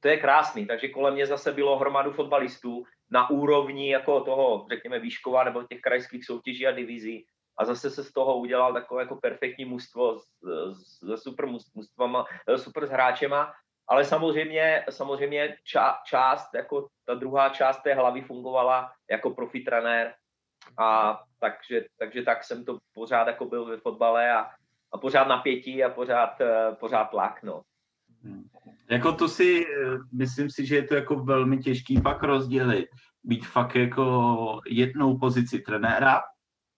[0.00, 4.98] to je krásný, takže kolem mě zase bylo hromadu fotbalistů na úrovni jako toho, řekněme,
[4.98, 7.26] výškova nebo těch krajských soutěží a divizí,
[7.58, 10.20] a zase se z toho udělal takové jako perfektní mužstvo
[10.74, 13.52] se super mužstvama, eh, super s hráčema,
[13.88, 20.14] ale samozřejmě, samozřejmě ča, část, jako ta druhá část té hlavy fungovala jako profi trenér
[20.78, 24.46] a takže, takže tak jsem to pořád jako byl ve fotbale a,
[24.92, 27.62] a pořád napětí a pořád, eh, pořád tlak, no.
[28.22, 28.44] Hmm.
[28.90, 32.86] Jako to si, eh, myslím si, že je to jako velmi těžký pak rozdělit.
[33.24, 36.22] Být fakt jako jednou pozici trenéra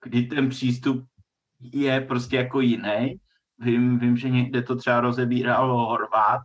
[0.05, 1.05] kdy ten přístup
[1.61, 3.17] je prostě jako jiný.
[3.59, 6.43] Vím, vím, že někde to třeba rozebíral Horvát,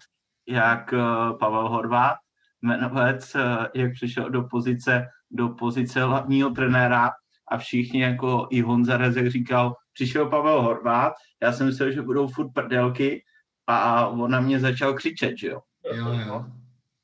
[0.47, 2.17] jak uh, Pavel Horvát,
[2.61, 3.35] jmenovec,
[3.75, 7.11] jak přišel do pozice, do pozice hlavního trenéra
[7.51, 12.27] a všichni jako i Honza Rezek říkal, přišel Pavel Horvát, já jsem myslel, že budou
[12.27, 13.23] furt prdelky
[13.67, 15.59] a on na mě začal křičet, že jo.
[15.93, 16.45] Jo, jo.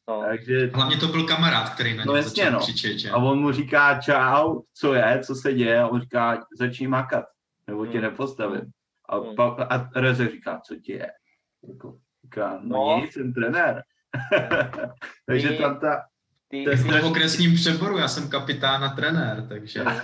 [0.08, 0.22] No.
[0.28, 0.72] Takže...
[0.74, 2.60] Hlavně to byl kamarád, který na no, jasně, začal no.
[2.60, 3.12] křičet, že?
[3.12, 7.26] A on mu říká čau, co je, co se děje, a on říká, začni makat,
[7.68, 8.02] nebo tě hmm.
[8.02, 8.72] nepostavím.
[9.10, 9.36] A, hmm.
[9.36, 11.12] pa, a Reze říká, co ti je.
[11.70, 13.02] Jako, Říká, no, no.
[13.02, 13.84] nic, jsem trenér.
[15.26, 16.02] Takže tam ta...
[16.48, 19.84] Ty, ty, ty v okresním přeboru, já jsem kapitán a trenér, takže...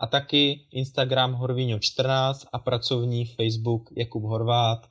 [0.00, 4.86] a taky Instagram Horvíňo14 a pracovní Facebook Jakub Horvát.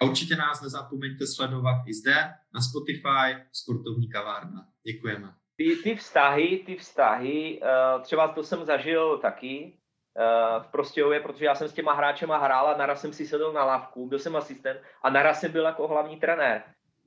[0.00, 2.14] A určitě nás nezapomeňte sledovat i zde
[2.54, 4.66] na Spotify Sportovní kavárna.
[4.86, 5.34] Děkujeme.
[5.56, 9.78] Ty, ty vztahy, ty vztahy, uh, třeba to jsem zažil taky
[10.18, 13.52] uh, v Prostějově, protože já jsem s těma hráčema hrál a naraz jsem si sedl
[13.52, 16.62] na lávku, byl jsem asistent a naraz jsem byl jako hlavní trenér.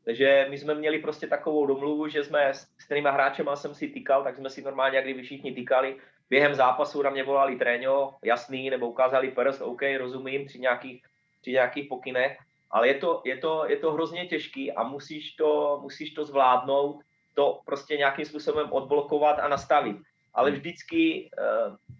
[0.07, 4.23] Takže my jsme měli prostě takovou domluvu, že jsme s kterýma hráčema jsem si týkal,
[4.23, 5.95] tak jsme si normálně, jak kdyby všichni týkali,
[6.29, 11.03] během zápasu na mě volali tréňo, jasný, nebo ukázali prst, OK, rozumím, při nějakých,
[11.41, 12.37] při nějakých pokynech,
[12.71, 17.01] ale je to, je to, je to hrozně těžký a musíš to, musíš to zvládnout,
[17.35, 19.97] to prostě nějakým způsobem odblokovat a nastavit.
[20.33, 21.95] Ale vždycky, eh,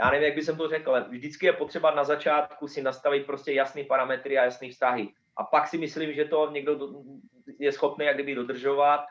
[0.00, 3.52] já nevím, jak bych to řekl, ale vždycky je potřeba na začátku si nastavit prostě
[3.52, 5.08] jasný parametry a jasný vztahy.
[5.36, 7.02] A pak si myslím, že to někdo
[7.58, 9.04] je schopný jak kdyby dodržovat.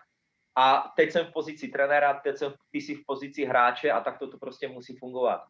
[0.56, 4.20] A teď jsem v pozici trenéra, teď jsem ty jsi v pozici hráče a tak
[4.20, 5.42] to, to prostě musí fungovat.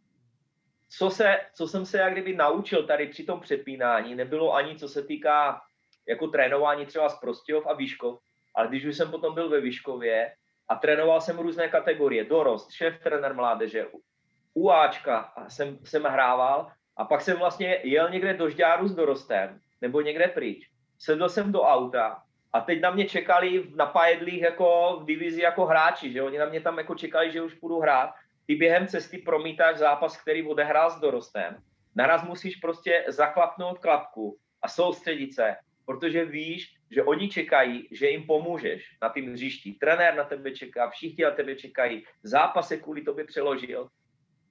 [0.89, 4.87] Co, se, co jsem se jak kdyby naučil tady při tom přepínání, nebylo ani co
[4.87, 5.61] se týká
[6.07, 8.19] jako trénování třeba z Prostějov a Výškov,
[8.55, 10.35] ale když už jsem potom byl ve Výškově
[10.69, 13.87] a trénoval jsem různé kategorie, dorost, šéf trenér mládeže,
[14.53, 20.01] UAčka jsem, jsem hrával a pak jsem vlastně jel někde do Žďáru s dorostem nebo
[20.01, 20.69] někde pryč.
[20.99, 25.65] Sedl jsem do auta a teď na mě čekali na pajedlích jako v divizi jako
[25.65, 28.09] hráči, že oni na mě tam jako čekali, že už půjdu hrát.
[28.47, 31.57] Ty během cesty promítáš zápas, který odehrál s dorostem.
[31.95, 38.23] Naraz musíš prostě zaklapnout klapku a soustředit se, protože víš, že oni čekají, že jim
[38.23, 39.73] pomůžeš na tým hřišti.
[39.73, 43.89] Trenér na tebe čeká, všichni na tebe čekají, zápas se kvůli tobě přeložil.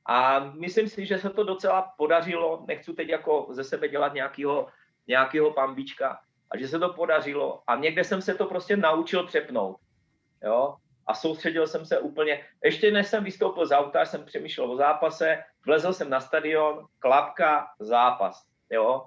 [0.06, 4.68] A myslím si, že se to docela podařilo, nechci teď jako ze sebe dělat nějakého
[5.08, 9.76] nějakého pambička a že se to podařilo a někde jsem se to prostě naučil přepnout.
[10.44, 10.74] Jo?
[11.06, 15.44] A soustředil jsem se úplně, ještě než jsem vystoupil z auta, jsem přemýšlel o zápase,
[15.66, 18.46] vlezl jsem na stadion, klapka, zápas.
[18.70, 19.06] Jo?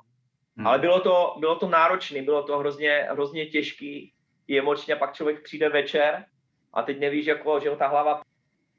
[0.58, 0.67] Hmm.
[0.67, 4.13] Ale bylo to, bylo to náročné, bylo to hrozně, hrozně těžký
[4.47, 6.25] i emočně, pak člověk přijde večer
[6.73, 8.21] a teď nevíš, jako, že ta hlava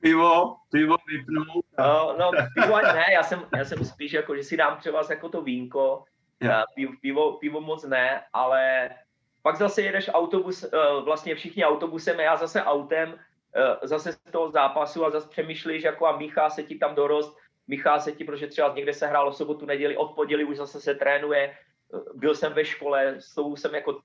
[0.01, 1.65] pivo, pivo vypnout.
[1.79, 5.29] No, no, pivo ne, já jsem, já jsem spíš jako, že si dám třeba jako
[5.29, 6.05] to vínko,
[6.41, 6.65] Yeah.
[6.75, 8.91] Pivo, pivo, pivo moc ne, ale
[9.43, 10.69] pak zase jedeš autobus, eh,
[11.05, 13.19] vlastně všichni autobusem, já zase autem,
[13.55, 17.39] eh, zase z toho zápasu a zase přemýšlíš, jako a míchá se ti tam dorost,
[17.69, 20.95] míchá se ti, protože třeba někde se hrálo sobotu, neděli, od poděli už zase se
[20.95, 24.01] trénuje, eh, byl jsem ve škole, s tou jsem jako,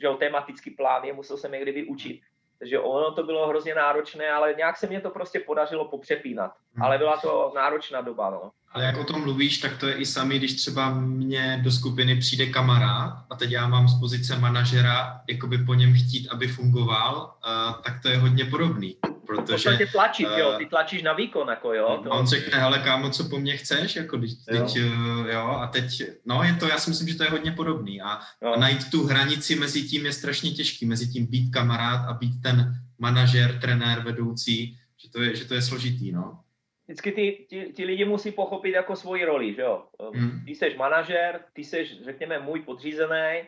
[0.00, 2.20] že tematický plán, je, musel jsem někdy vyučit.
[2.58, 6.52] Takže ono to bylo hrozně náročné, ale nějak se mě to prostě podařilo popřepínat.
[6.74, 6.82] Hmm.
[6.82, 8.50] Ale byla to náročná doba, no.
[8.72, 12.16] Ale jak o tom mluvíš, tak to je i sami, když třeba mě do skupiny
[12.16, 17.16] přijde kamarád a teď já mám z pozice manažera jakoby po něm chtít, aby fungoval,
[17.16, 18.96] uh, tak to je hodně podobný.
[19.26, 22.00] Protože, v tlačit, uh, jo, ty tlačíš na výkon, jako jo.
[22.04, 22.10] To...
[22.10, 24.36] On řekne, hele kámo, co po mně chceš, jako teď, jo.
[24.46, 27.52] teď uh, jo, a teď, no je to, já si myslím, že to je hodně
[27.52, 28.08] podobný a,
[28.52, 32.42] a najít tu hranici mezi tím je strašně těžký, mezi tím být kamarád a být
[32.42, 36.38] ten manažer, trenér, vedoucí, že to je, že to je složitý, no
[36.86, 39.84] vždycky ty, ti, ti lidi musí pochopit jako svoji roli, že jo.
[40.14, 40.44] Hmm.
[40.44, 43.42] Ty jsi manažer, ty jsi, řekněme, můj podřízený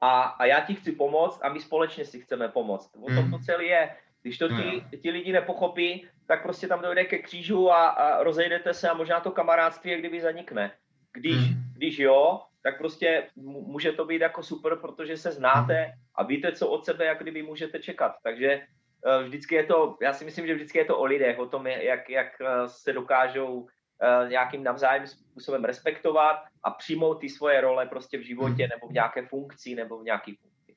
[0.00, 2.90] a, a já ti chci pomoct a my společně si chceme pomoct.
[2.96, 3.30] O tom hmm.
[3.30, 3.90] to celé je.
[4.22, 8.74] Když to ti, ti lidi nepochopí, tak prostě tam dojde ke křížu a, a rozejdete
[8.74, 10.72] se a možná to kamarádství jak kdyby zanikne.
[11.12, 11.62] Když, hmm.
[11.76, 13.26] když jo, tak prostě
[13.66, 17.42] může to být jako super, protože se znáte a víte, co od sebe jak kdyby
[17.42, 18.12] můžete čekat.
[18.22, 18.60] Takže
[19.06, 21.66] Eh, vždycky je to, já si myslím, že vždycky je to o lidech, o tom,
[21.66, 23.66] jak, jak eh, se dokážou
[24.02, 28.92] eh, nějakým navzájem způsobem respektovat a přijmout ty svoje role prostě v životě nebo v
[28.92, 30.76] nějaké funkci nebo v nějaké funkci.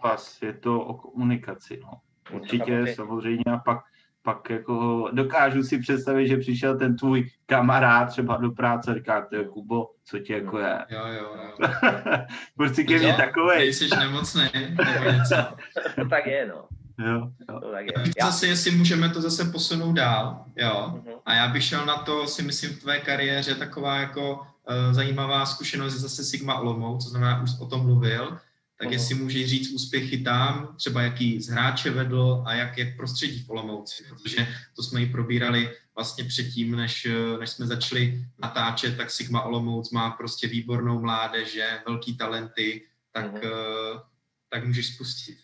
[0.00, 1.92] Pas je to o komunikaci, no.
[2.32, 3.78] Určitě, samozřejmě, a pak,
[4.22, 9.26] pak jako dokážu si představit, že přišel ten tvůj kamarád třeba do práce a říká,
[9.30, 10.78] to je Kubo, co ti jako je.
[10.88, 11.68] Jo, jo, jo.
[12.56, 13.72] Prostě ke mně takovej.
[13.72, 15.36] Jsi nemocný, nebo něco.
[16.10, 16.64] tak je, no.
[16.98, 17.60] Jo, jo.
[17.60, 18.12] To tak je.
[18.22, 20.92] Zase, jestli můžeme to zase posunout dál, jo.
[20.94, 21.20] Uh-huh.
[21.24, 25.46] A já bych šel na to, si myslím, v tvé kariéře taková jako uh, zajímavá
[25.46, 28.38] zkušenost je zase Sigma Olomouc, co znamená, už o tom mluvil.
[28.78, 33.42] Tak jestli můžeš říct úspěchy tam, třeba jaký z hráče vedl a jak, jak prostředí
[33.42, 34.46] v Olomouci, protože
[34.76, 37.06] to jsme ji probírali vlastně předtím, než,
[37.40, 44.02] než jsme začali natáčet, tak Sigma Olomouc má prostě výbornou mládež, velký talenty, tak, mm-hmm.
[44.48, 45.38] tak můžeš spustit.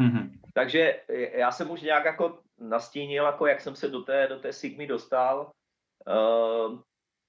[0.00, 0.30] mm-hmm.
[0.54, 1.00] Takže
[1.32, 4.86] já jsem už nějak jako nastínil, jako jak jsem se do té, do té Sigmy
[4.86, 5.50] dostal.
[6.06, 6.78] Uh,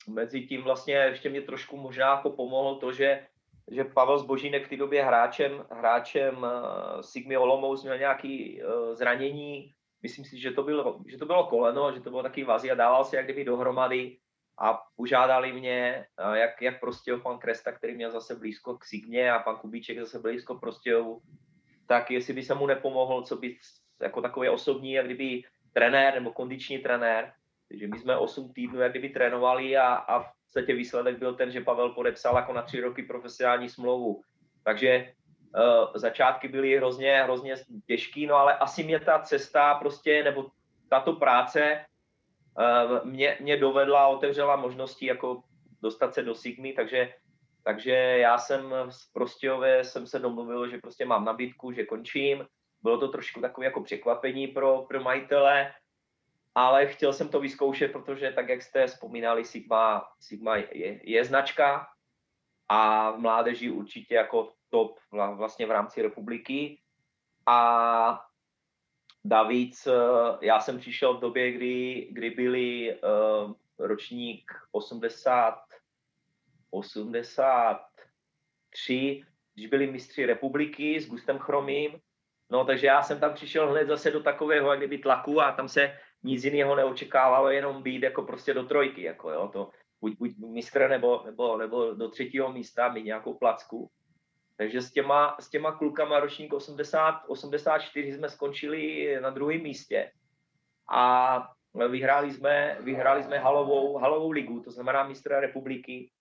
[0.08, 3.28] mezi tím vlastně ještě mě trošku možná jako pomohlo to, že
[3.72, 9.74] že Pavel Zbožínek v té době hráčem, hráčem uh, Sigmy Olomouc měl nějaký uh, zranění,
[10.04, 12.76] myslím si, že to, bylo, že to bylo koleno, že to bylo taky vazí a
[12.76, 14.18] dával se jak kdyby dohromady
[14.60, 19.32] a požádali mě, uh, jak, jak prostě pan Kresta, který měl zase blízko k Signě
[19.32, 20.96] a pan Kubíček zase blízko prostě,
[21.88, 23.58] tak jestli by se mu nepomohl, co by
[24.02, 25.44] jako takový osobní, jak kdyby
[25.74, 27.34] trenér nebo kondiční trenér,
[27.68, 31.62] takže my jsme 8 týdnů jak kdyby trénovali a, a podstatě výsledek byl ten, že
[31.62, 34.22] Pavel podepsal jako na tři roky profesionální smlouvu.
[34.64, 35.14] Takže
[35.56, 37.56] uh, začátky byly hrozně, hrozně
[37.88, 40.46] těžký, no ale asi mě ta cesta prostě, nebo
[40.90, 41.86] tato práce
[42.58, 45.44] uh, mě, mě dovedla, otevřela možnosti jako
[45.82, 47.14] dostat se do Sigmy, takže,
[47.64, 52.46] takže já jsem z Prostějové jsem se domluvil, že prostě mám nabídku, že končím.
[52.82, 55.72] Bylo to trošku takové jako překvapení pro, pro majitele,
[56.60, 61.88] ale chtěl jsem to vyzkoušet, protože tak, jak jste vzpomínali, Sigma, Sigma je, je značka
[62.70, 66.80] a v mládeži určitě jako top vlastně v rámci republiky.
[67.46, 68.26] A
[69.26, 69.92] David, eh,
[70.42, 73.00] já jsem přišel v době, kdy, kdy byli uh,
[73.80, 75.64] ročník 80,
[76.72, 82.02] 83, když byli mistři republiky s Gustem Chromým,
[82.50, 85.70] no takže já jsem tam přišel hned zase do takového jak kdyby tlaku a tam
[85.70, 89.70] se nic jiného neočekávalo, jenom být jako prostě do trojky, jako jo, to
[90.02, 93.92] buď, buď mistr nebo, nebo, nebo do třetího místa, mít nějakou placku.
[94.58, 100.12] Takže s těma, s těma klukama ročník 80, 84 jsme skončili na druhém místě
[100.92, 101.52] a
[101.90, 106.12] vyhráli jsme, vyhráli jsme halovou, halovou ligu, to znamená mistra republiky.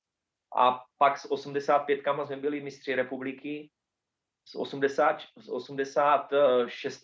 [0.56, 3.70] A pak s 85 jsme byli mistři republiky,
[4.44, 7.02] s, 80, s 86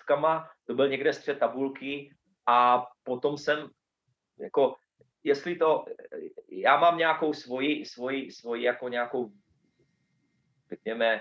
[0.66, 2.10] to byl někde střed tabulky
[2.46, 3.70] a potom jsem
[4.38, 4.74] jako,
[5.24, 5.84] jestli to,
[6.48, 9.30] já mám nějakou svoji, svoji, svoji jako nějakou,
[10.70, 11.20] řekněme,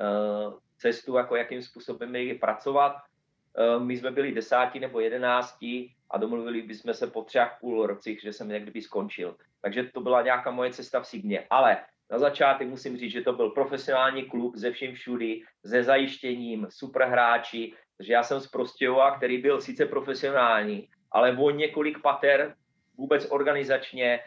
[0.00, 2.96] uh, cestu, jako jakým způsobem je pracovat.
[2.96, 8.20] Uh, my jsme byli desáti nebo jedenácti a domluvili bychom se po třech půl rocích,
[8.22, 9.36] že jsem někdy skončil.
[9.60, 11.46] Takže to byla nějaká moje cesta v Signě.
[11.50, 16.66] Ale na začátek musím říct, že to byl profesionální klub ze vším všudy, se zajištěním,
[16.70, 22.54] super hráči, takže já jsem z Prostějova, který byl sice profesionální, ale o několik pater
[22.96, 24.20] vůbec organizačně,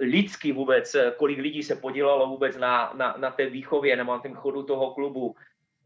[0.00, 4.34] lidsky vůbec, kolik lidí se podílelo vůbec na, na, na té výchově nebo na tom
[4.34, 5.34] chodu toho klubu,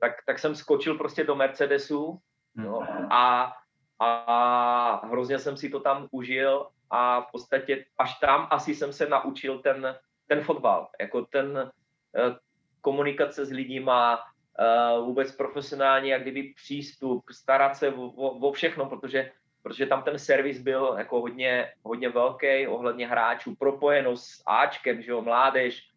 [0.00, 2.18] tak, tak jsem skočil prostě do Mercedesu
[2.54, 3.52] no, a,
[3.98, 9.08] a hrozně jsem si to tam užil a v podstatě až tam asi jsem se
[9.08, 9.96] naučil ten,
[10.26, 11.70] ten fotbal, jako ten
[12.16, 12.36] eh,
[12.80, 14.20] komunikace s lidima,
[15.04, 19.30] vůbec profesionální, jak kdyby přístup, starat se o, o, všechno, protože,
[19.62, 25.10] protože tam ten servis byl jako hodně, hodně velký ohledně hráčů, propojenost s Ačkem, že
[25.10, 25.90] jo, mládež,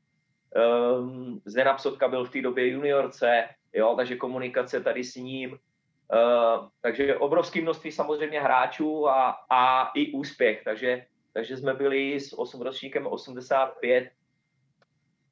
[1.00, 6.68] um, Zdena Psotka byl v té době juniorce, jo, takže komunikace tady s ním, uh,
[6.82, 12.62] takže obrovské množství samozřejmě hráčů a, a i úspěch, takže, takže jsme byli s 8
[12.62, 14.10] ročníkem 85,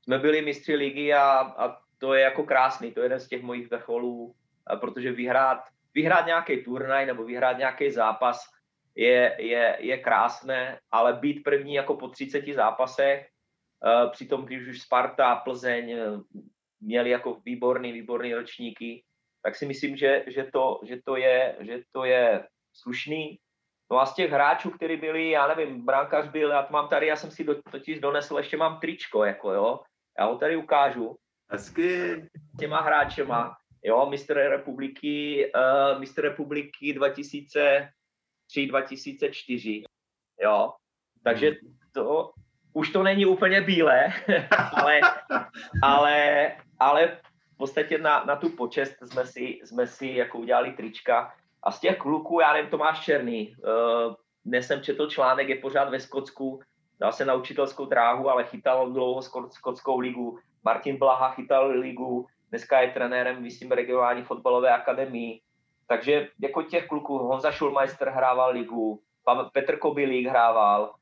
[0.04, 3.42] jsme byli mistři ligy a, a to je jako krásný, to je jeden z těch
[3.42, 4.36] mojich vrcholů,
[4.80, 8.46] protože vyhrát, vyhrát nějaký turnaj nebo vyhrát nějaký zápas
[8.96, 13.28] je, je, je krásné, ale být první jako po 30 zápasech,
[14.12, 15.98] přitom když už Sparta, Plzeň e,
[16.82, 19.04] měli jako výborný, výborný ročníky,
[19.42, 23.40] tak si myslím, že, že, to, že, to, je, že to je slušný.
[23.92, 27.08] No a z těch hráčů, kteří byli, já nevím, brankář byl, já to mám tady,
[27.08, 29.80] já jsem si do, totiž donesl, ještě mám tričko, jako jo,
[30.20, 31.18] já ho tady ukážu.
[31.50, 32.30] Hezky.
[32.60, 39.84] Těma hráčema, jo, mistr republiky, uh, mistr republiky 2003, 2004,
[40.42, 40.74] jo.
[41.24, 41.52] Takže
[41.92, 42.32] to,
[42.74, 44.14] už to není úplně bílé,
[44.74, 45.00] ale,
[45.82, 47.08] ale, ale
[47.54, 51.34] v podstatě na, na tu počest jsme si, jsme si jako udělali trička.
[51.64, 54.14] A z těch kluků, já nevím, Tomáš Černý, uh,
[54.46, 56.62] dnes jsem četl článek, je pořád ve Skotsku,
[57.00, 60.40] dal se na učitelskou dráhu, ale chytal dlouho skotskou ligu.
[60.66, 65.42] Martin Blaha chytal ligu, dneska je trenérem, myslím, regionální fotbalové akademii.
[65.88, 69.02] Takže jako těch kluků, Honza Schulmeister hrával ligu,
[69.54, 70.94] Petr Kobilík hrával,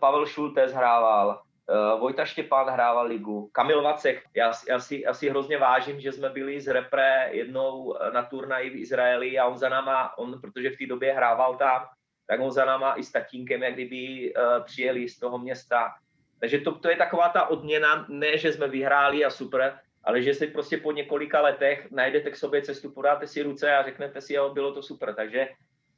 [0.00, 5.30] Pavel Šultes hrával, Uh, Vojta Štěpán hrával ligu, Kamil Vacek, já, já, si, já si
[5.30, 9.68] hrozně vážím, že jsme byli z repre jednou na turnaji v Izraeli a on za
[9.68, 11.82] náma, on, protože v té době hrával tam,
[12.26, 15.94] tak on za náma i s tatínkem, jak kdyby uh, přijeli z toho města.
[16.40, 20.34] Takže to, to je taková ta odměna, ne, že jsme vyhráli a super, ale že
[20.34, 24.34] si prostě po několika letech najdete k sobě cestu, podáte si ruce a řeknete si,
[24.34, 25.14] jo, bylo to super.
[25.14, 25.48] Takže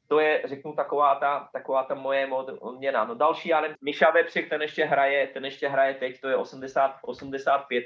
[0.09, 2.29] to je, řeknu, taková ta, taková ta moje
[2.61, 3.05] odměna.
[3.05, 6.97] No další, ale Miša Vepřek, ten ještě hraje, ten ještě hraje teď, to je 80,
[7.03, 7.85] 85.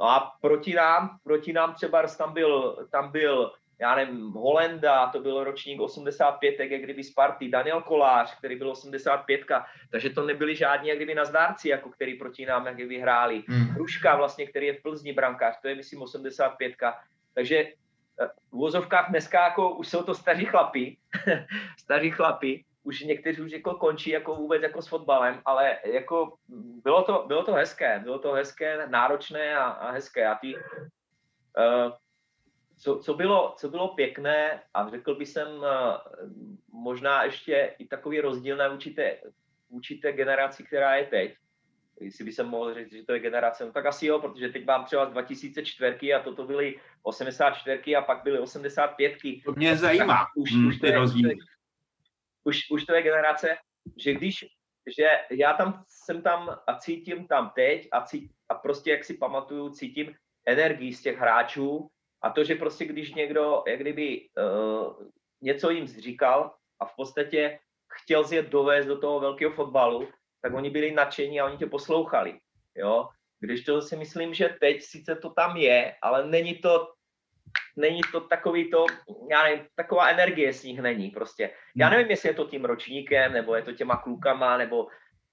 [0.00, 5.20] No a proti nám, proti nám třeba tam byl, tam byl já nevím, Holenda, to
[5.20, 9.40] byl ročník 85, jak kdyby Sparty, Daniel Kolář, který byl 85,
[9.90, 13.42] takže to nebyli žádní jak kdyby nazdárci, jako který proti nám jak kdyby hráli.
[13.48, 13.66] Hmm.
[13.66, 16.74] Hruška vlastně, který je v Plzni brankář, to je myslím 85,
[17.34, 17.72] takže eh,
[18.50, 20.96] v vozovkách dneska jako už jsou to staří chlapi,
[21.78, 26.34] staří chlapi, už někteří už jako končí jako vůbec jako s fotbalem, ale jako
[26.82, 30.26] bylo to, bylo to hezké, bylo to hezké, náročné a, a hezké.
[30.26, 31.92] A ty, uh,
[32.80, 35.64] co, co, bylo, co bylo pěkné a řekl bych jsem uh,
[36.72, 39.16] možná ještě i takový rozdílné vůči té,
[39.70, 41.34] vůči té generaci, která je teď,
[42.00, 44.66] jestli by jsem mohl říct, že to je generace, no tak asi jo, protože teď
[44.66, 49.16] mám třeba 2004 a toto byly 84 a pak byly 85.
[49.44, 51.30] To mě zajímá, už, hmm, už, to je, rozdíl.
[52.44, 53.56] už, už to je generace,
[53.96, 54.44] že když,
[54.96, 59.14] že já tam jsem tam a cítím tam teď a, cít, a prostě jak si
[59.14, 60.14] pamatuju, cítím
[60.46, 61.90] energii z těch hráčů
[62.22, 65.06] a to, že prostě když někdo jak kdyby uh,
[65.40, 67.58] něco jim říkal a v podstatě
[67.92, 70.08] chtěl si je dovést do toho velkého fotbalu,
[70.42, 72.38] tak oni byli nadšení a oni tě poslouchali.
[72.76, 73.08] Jo?
[73.40, 76.92] Když to si myslím, že teď sice to tam je, ale není to
[77.76, 78.86] není to takový to,
[79.30, 81.50] já nevím, taková energie z nich není prostě.
[81.76, 81.96] Já hmm.
[81.96, 84.86] nevím, jestli je to tím ročníkem, nebo je to těma klukama, nebo,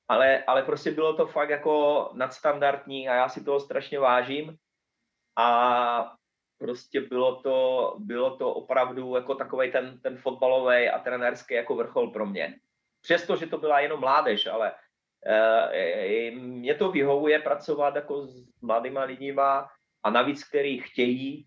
[0.08, 4.56] ale, ale prostě bylo to fakt jako nadstandardní a já si toho strašně vážím.
[5.38, 6.16] A
[6.58, 12.12] prostě bylo to, bylo to opravdu jako takový ten, ten fotbalový a trenérský jako vrchol
[12.12, 12.56] pro mě.
[13.02, 14.72] Přesto, že to byla jenom mládež, ale
[15.26, 19.70] e, mě to vyhovuje pracovat jako s mladýma lidima
[20.04, 21.46] a navíc, který chtějí,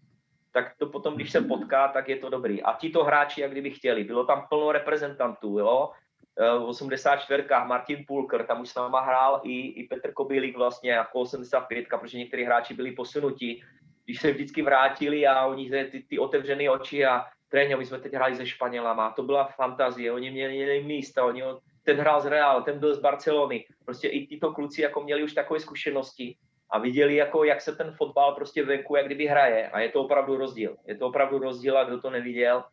[0.53, 2.63] tak to potom, když se potká, tak je to dobrý.
[2.63, 4.05] A ti to hráči, jak kdyby chtěli.
[4.05, 5.91] Bylo tam plno reprezentantů, jo.
[6.37, 7.45] V 84.
[7.65, 12.19] Martin Pulker, tam už s náma hrál i, i Petr Kobylík vlastně jako 85, protože
[12.19, 13.63] někteří hráči byli posunuti
[14.11, 18.13] když se vždycky vrátili a oni ty, ty otevřené oči a tréně, my jsme teď
[18.13, 21.43] hráli se Španělama, to byla fantazie, oni měli místa, oni,
[21.83, 25.35] ten hrál z Real, ten byl z Barcelony, prostě i tyto kluci jako měli už
[25.35, 26.37] takové zkušenosti
[26.71, 29.69] a viděli, jako, jak se ten fotbal prostě venku, jak kdyby hraje.
[29.69, 30.77] A je to opravdu rozdíl.
[30.87, 32.65] Je to opravdu rozdíl a kdo to neviděl,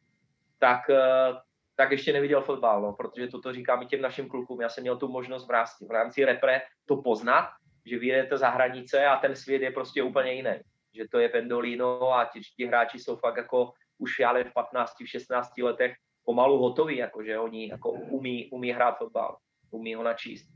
[0.60, 1.34] tak, eh,
[1.76, 4.62] tak ještě neviděl fotbal, no, protože toto říkám i těm našim klukům.
[4.62, 7.50] Já jsem měl tu možnost v rámci, v rámci repre to poznat,
[7.86, 10.58] že vyjedete za hranice a ten svět je prostě úplně jiný
[10.96, 14.94] že to je Pendolino a ti, ti hráči jsou fakt jako už já v 15,
[15.04, 19.38] v 16 letech pomalu hotoví, jako že oni jako umí, umí hrát fotbal,
[19.72, 20.48] umí ho načíst.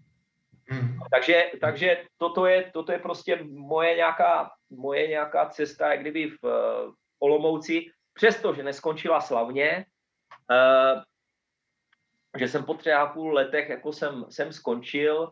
[0.67, 0.99] Hmm.
[1.11, 6.43] Takže, takže toto, je, toto je prostě moje nějaká, moje nějaká cesta, jak kdyby v
[6.43, 9.85] uh, Olomouci, přestože neskončila slavně,
[10.51, 11.01] uh,
[12.37, 15.31] že jsem po tři a půl letech, jako jsem, jsem skončil,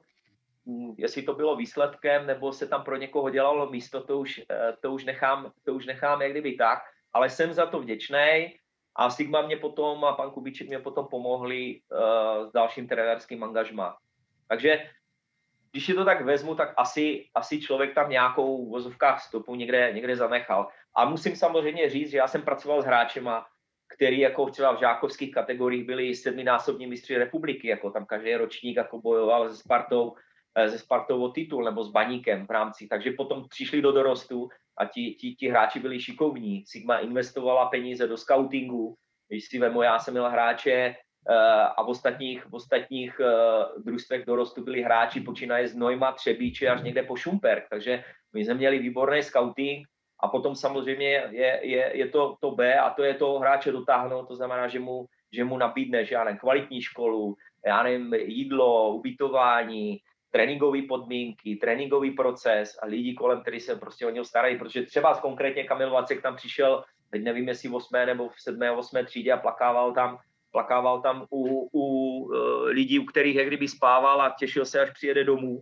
[0.98, 4.92] jestli to bylo výsledkem, nebo se tam pro někoho dělalo místo, to už, eh, to
[4.92, 6.80] už, nechám, to už nechám jak kdyby tak,
[7.14, 8.56] ale jsem za to vděčný
[8.96, 13.98] a Sigma mě potom a pan Kubiček mě potom pomohli uh, s dalším trenérským angažmá.
[14.48, 14.90] Takže
[15.72, 19.92] když je to tak vezmu, tak asi, asi člověk tam nějakou v vozovkách stopu někde,
[19.94, 20.68] někde zanechal.
[20.96, 23.46] A musím samozřejmě říct, že já jsem pracoval s hráčema,
[23.88, 29.02] který jako třeba v žákovských kategoriích byli sedminásobní mistři republiky, jako tam každý ročník jako
[29.02, 30.16] bojoval se Spartou,
[30.56, 32.88] Eh, ze Spartou o titul nebo s Baníkem v rámci.
[32.88, 36.64] Takže potom přišli do dorostu a ti, ti, ti hráči byli šikovní.
[36.68, 38.96] Sigma investovala peníze do scoutingu.
[39.28, 40.96] Když si vemu, já jsem měl hráče
[41.30, 41.36] uh,
[41.78, 46.82] a v ostatních, v ostatních uh, družstvech dorostu byli hráči počínaje z Nojma, Třebíče až
[46.82, 47.64] někde po Šumperk.
[47.70, 49.88] Takže my jsme měli výborný scouting
[50.20, 54.28] a potom samozřejmě je, je, je to, to B a to je to hráče dotáhnout,
[54.28, 57.36] to znamená, že mu, že mu nabídneš, já nevím, kvalitní školu,
[57.66, 60.00] já nevím, jídlo, ubytování,
[60.32, 65.14] tréninkové podmínky, tréninkový proces a lidi kolem, kteří se prostě o něho starají, protože třeba
[65.14, 67.96] konkrétně Kamil Vacek tam přišel, teď nevím, jestli v 8.
[68.06, 68.62] nebo v 7.
[68.78, 69.06] 8.
[69.06, 70.18] třídě a plakával tam,
[70.52, 71.84] plakával tam u, u
[72.24, 75.62] uh, lidí, u kterých jak kdyby spával a těšil se, až přijede domů.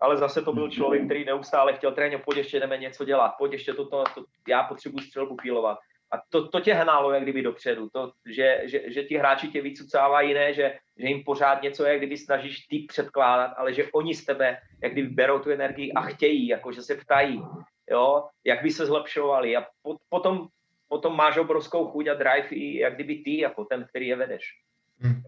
[0.00, 3.52] Ale zase to byl člověk, který neustále chtěl trénit, pojď ještě jdeme něco dělat, pojď
[3.52, 5.78] ještě toto, to, já potřebuji střelbu pílovat.
[6.12, 9.62] A to, to tě hnálo jak kdyby dopředu, to, že, že, že ti hráči tě
[9.62, 14.14] vycucávají, ne, že, že jim pořád něco jak kdyby snažíš ty předkládat, ale že oni
[14.14, 17.42] z tebe jak kdyby berou tu energii a chtějí, jako že se ptají,
[17.90, 20.48] jo, jak by se zlepšovali a po, potom,
[20.88, 24.44] potom máš obrovskou chuť a drive i jak kdyby ty, jako ten, který je vedeš.
[24.98, 25.22] Hmm.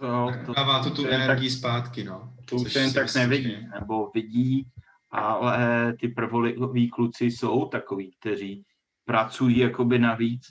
[0.00, 2.32] To, to, dává to tu to energii tak, zpátky, no.
[2.48, 4.66] To už jen tak nevidí, nebo vidí,
[5.10, 8.64] ale ty prvoliví kluci jsou takový, kteří
[9.08, 10.42] pracují jakoby navíc,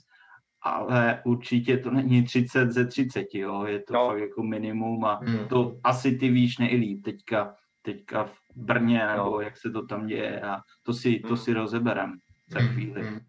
[0.61, 4.07] ale určitě to není 30 ze 30, jo, je to no.
[4.07, 5.47] fakt jako minimum a hmm.
[5.47, 9.23] to asi ty víš nejlíp teďka, teďka v Brně, no.
[9.23, 11.37] nebo jak se to tam děje a to si, to hmm.
[11.37, 12.69] si rozeberem za hmm.
[12.69, 13.01] chvíli.
[13.01, 13.19] Hmm.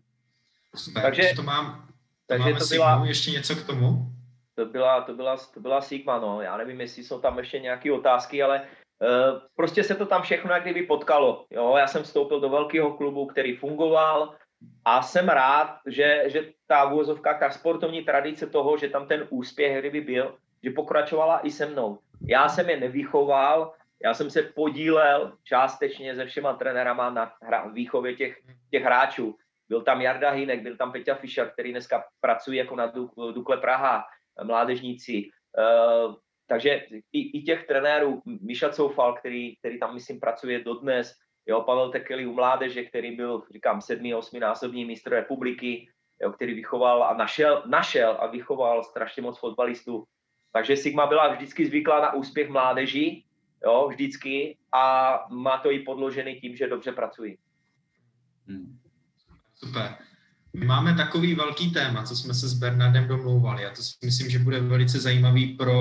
[0.74, 1.92] Super, takže to mám, to
[2.26, 4.12] takže to byla, ještě něco k tomu?
[4.54, 6.42] To byla, to byla, to byla Sigma, no.
[6.42, 10.52] Já nevím, jestli jsou tam ještě nějaké otázky, ale uh, prostě se to tam všechno
[10.52, 11.46] jak kdyby potkalo.
[11.50, 14.34] Jo, já jsem vstoupil do velkého klubu, který fungoval,
[14.84, 19.78] a jsem rád, že, že ta vůzovka, ta sportovní tradice toho, že tam ten úspěch
[19.78, 21.98] kdyby byl, že pokračovala i se mnou.
[22.28, 23.72] Já jsem je nevychoval,
[24.04, 28.40] já jsem se podílel částečně se všema trenérama na hra, výchově těch,
[28.70, 29.36] těch hráčů.
[29.68, 32.92] Byl tam Jarda Hinek, byl tam Peťa Fischer, který dneska pracuje jako na
[33.32, 34.04] Dukle Praha,
[34.42, 35.28] mládežníci.
[35.58, 36.14] Uh,
[36.46, 41.14] takže i, i těch trenérů, Miša Coufal, který, který tam, myslím, pracuje dodnes,
[41.48, 45.88] Jo, Pavel Tekeli u mládeže, který byl, říkám, sedmý, osmi násobný mistr republiky,
[46.22, 50.04] jo, který vychoval a našel, našel a vychoval strašně moc fotbalistů.
[50.52, 53.24] Takže Sigma byla vždycky zvyklá na úspěch mládeží,
[53.64, 57.38] jo, vždycky a má to i podložený tím, že dobře pracují.
[58.46, 58.78] Hmm.
[59.54, 59.94] Super.
[60.52, 64.30] My máme takový velký téma, co jsme se s Bernardem domlouvali a to si myslím,
[64.30, 65.72] že bude velice zajímavý pro,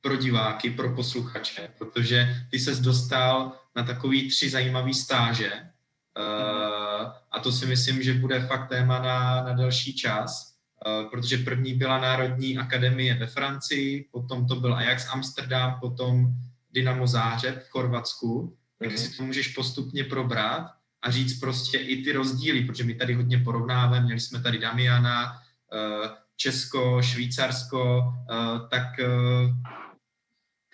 [0.00, 7.40] pro diváky, pro posluchače, protože ty ses dostal na takový tři zajímavý stáže uh, a
[7.42, 10.54] to si myslím, že bude fakt téma na, na další čas,
[10.86, 16.26] uh, protože první byla Národní akademie ve Francii, potom to byl Ajax Amsterdam, potom
[16.72, 20.66] Dynamo Zářeb v Chorvatsku, tak si to můžeš postupně probrat
[21.02, 25.32] a říct prostě i ty rozdíly, protože my tady hodně porovnáváme, měli jsme tady Damiana,
[25.32, 26.06] uh,
[26.40, 28.12] Česko, Švýcarsko,
[28.70, 28.86] tak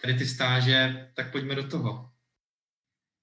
[0.03, 2.11] tady ty stáže, tak pojďme do toho.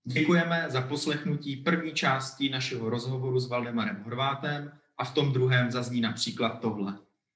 [0.07, 6.01] Děkujeme za poslechnutí první části našeho rozhovoru s Valdemarem Horvátem a v tom druhém zazní
[6.01, 6.93] například tohle.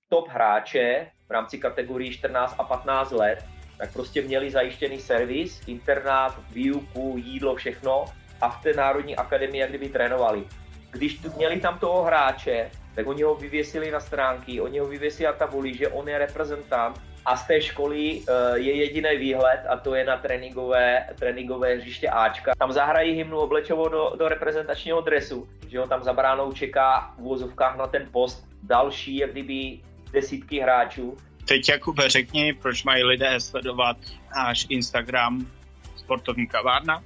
[0.10, 3.46] Top hráče v rámci kategorii 14 a 15 let,
[3.78, 8.06] tak prostě měli zajištěný servis, internát, výuku, jídlo, všechno
[8.42, 10.48] a v té Národní akademii jak kdyby trénovali.
[10.92, 15.28] Když tu měli tam toho hráče, tak oni ho vyvěsili na stránky, oni ho vyvěsili
[15.28, 19.78] na tabuli, že on je reprezentant a z té školy eh, je jediný výhled a
[19.78, 22.52] to je na tréninkové, tréninkové hřiště Ačka.
[22.60, 27.22] Tam zahrají hymnu oblečovou do, do reprezentačního dresu, že ho tam za bránou čeká v
[27.22, 29.80] úvozovkách na ten post další, jak kdyby
[30.12, 31.18] desítky hráčů.
[31.48, 33.98] Teď Jakube řekni, proč mají lidé sledovat
[34.36, 35.48] náš Instagram
[35.96, 37.04] sportovní kavárna?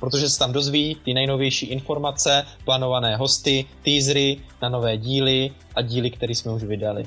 [0.00, 6.10] Protože se tam dozví ty nejnovější informace, plánované hosty, teasery na nové díly a díly,
[6.10, 7.04] které jsme už vydali.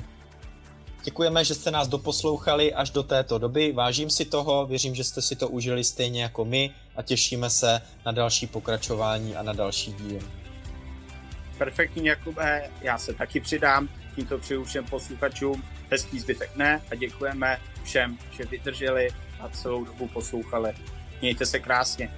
[1.04, 3.72] Děkujeme, že jste nás doposlouchali až do této doby.
[3.72, 7.80] Vážím si toho, věřím, že jste si to užili stejně jako my a těšíme se
[8.06, 10.20] na další pokračování a na další díl.
[11.58, 13.88] Perfektní, Jakube, já se taky přidám.
[14.14, 19.08] Tímto přeju všem posluchačům hezký zbytek ne a děkujeme všem, že vydrželi
[19.40, 20.72] a celou dobu poslouchali.
[21.20, 22.10] Mějte se krásně.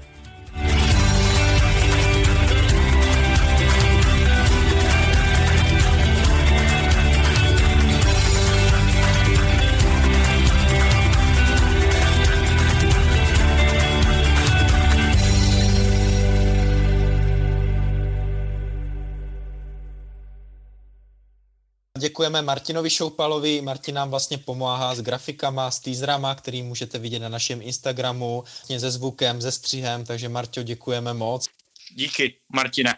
[22.05, 23.61] Děkujeme Martinovi Šoupalovi.
[23.61, 28.45] Martin nám vlastně pomáhá s grafikama, s teaserama, který můžete vidět na našem Instagramu,
[28.79, 31.49] se zvukem, se střihem, takže Martio, děkujeme moc.
[31.95, 32.95] Díky, Martine.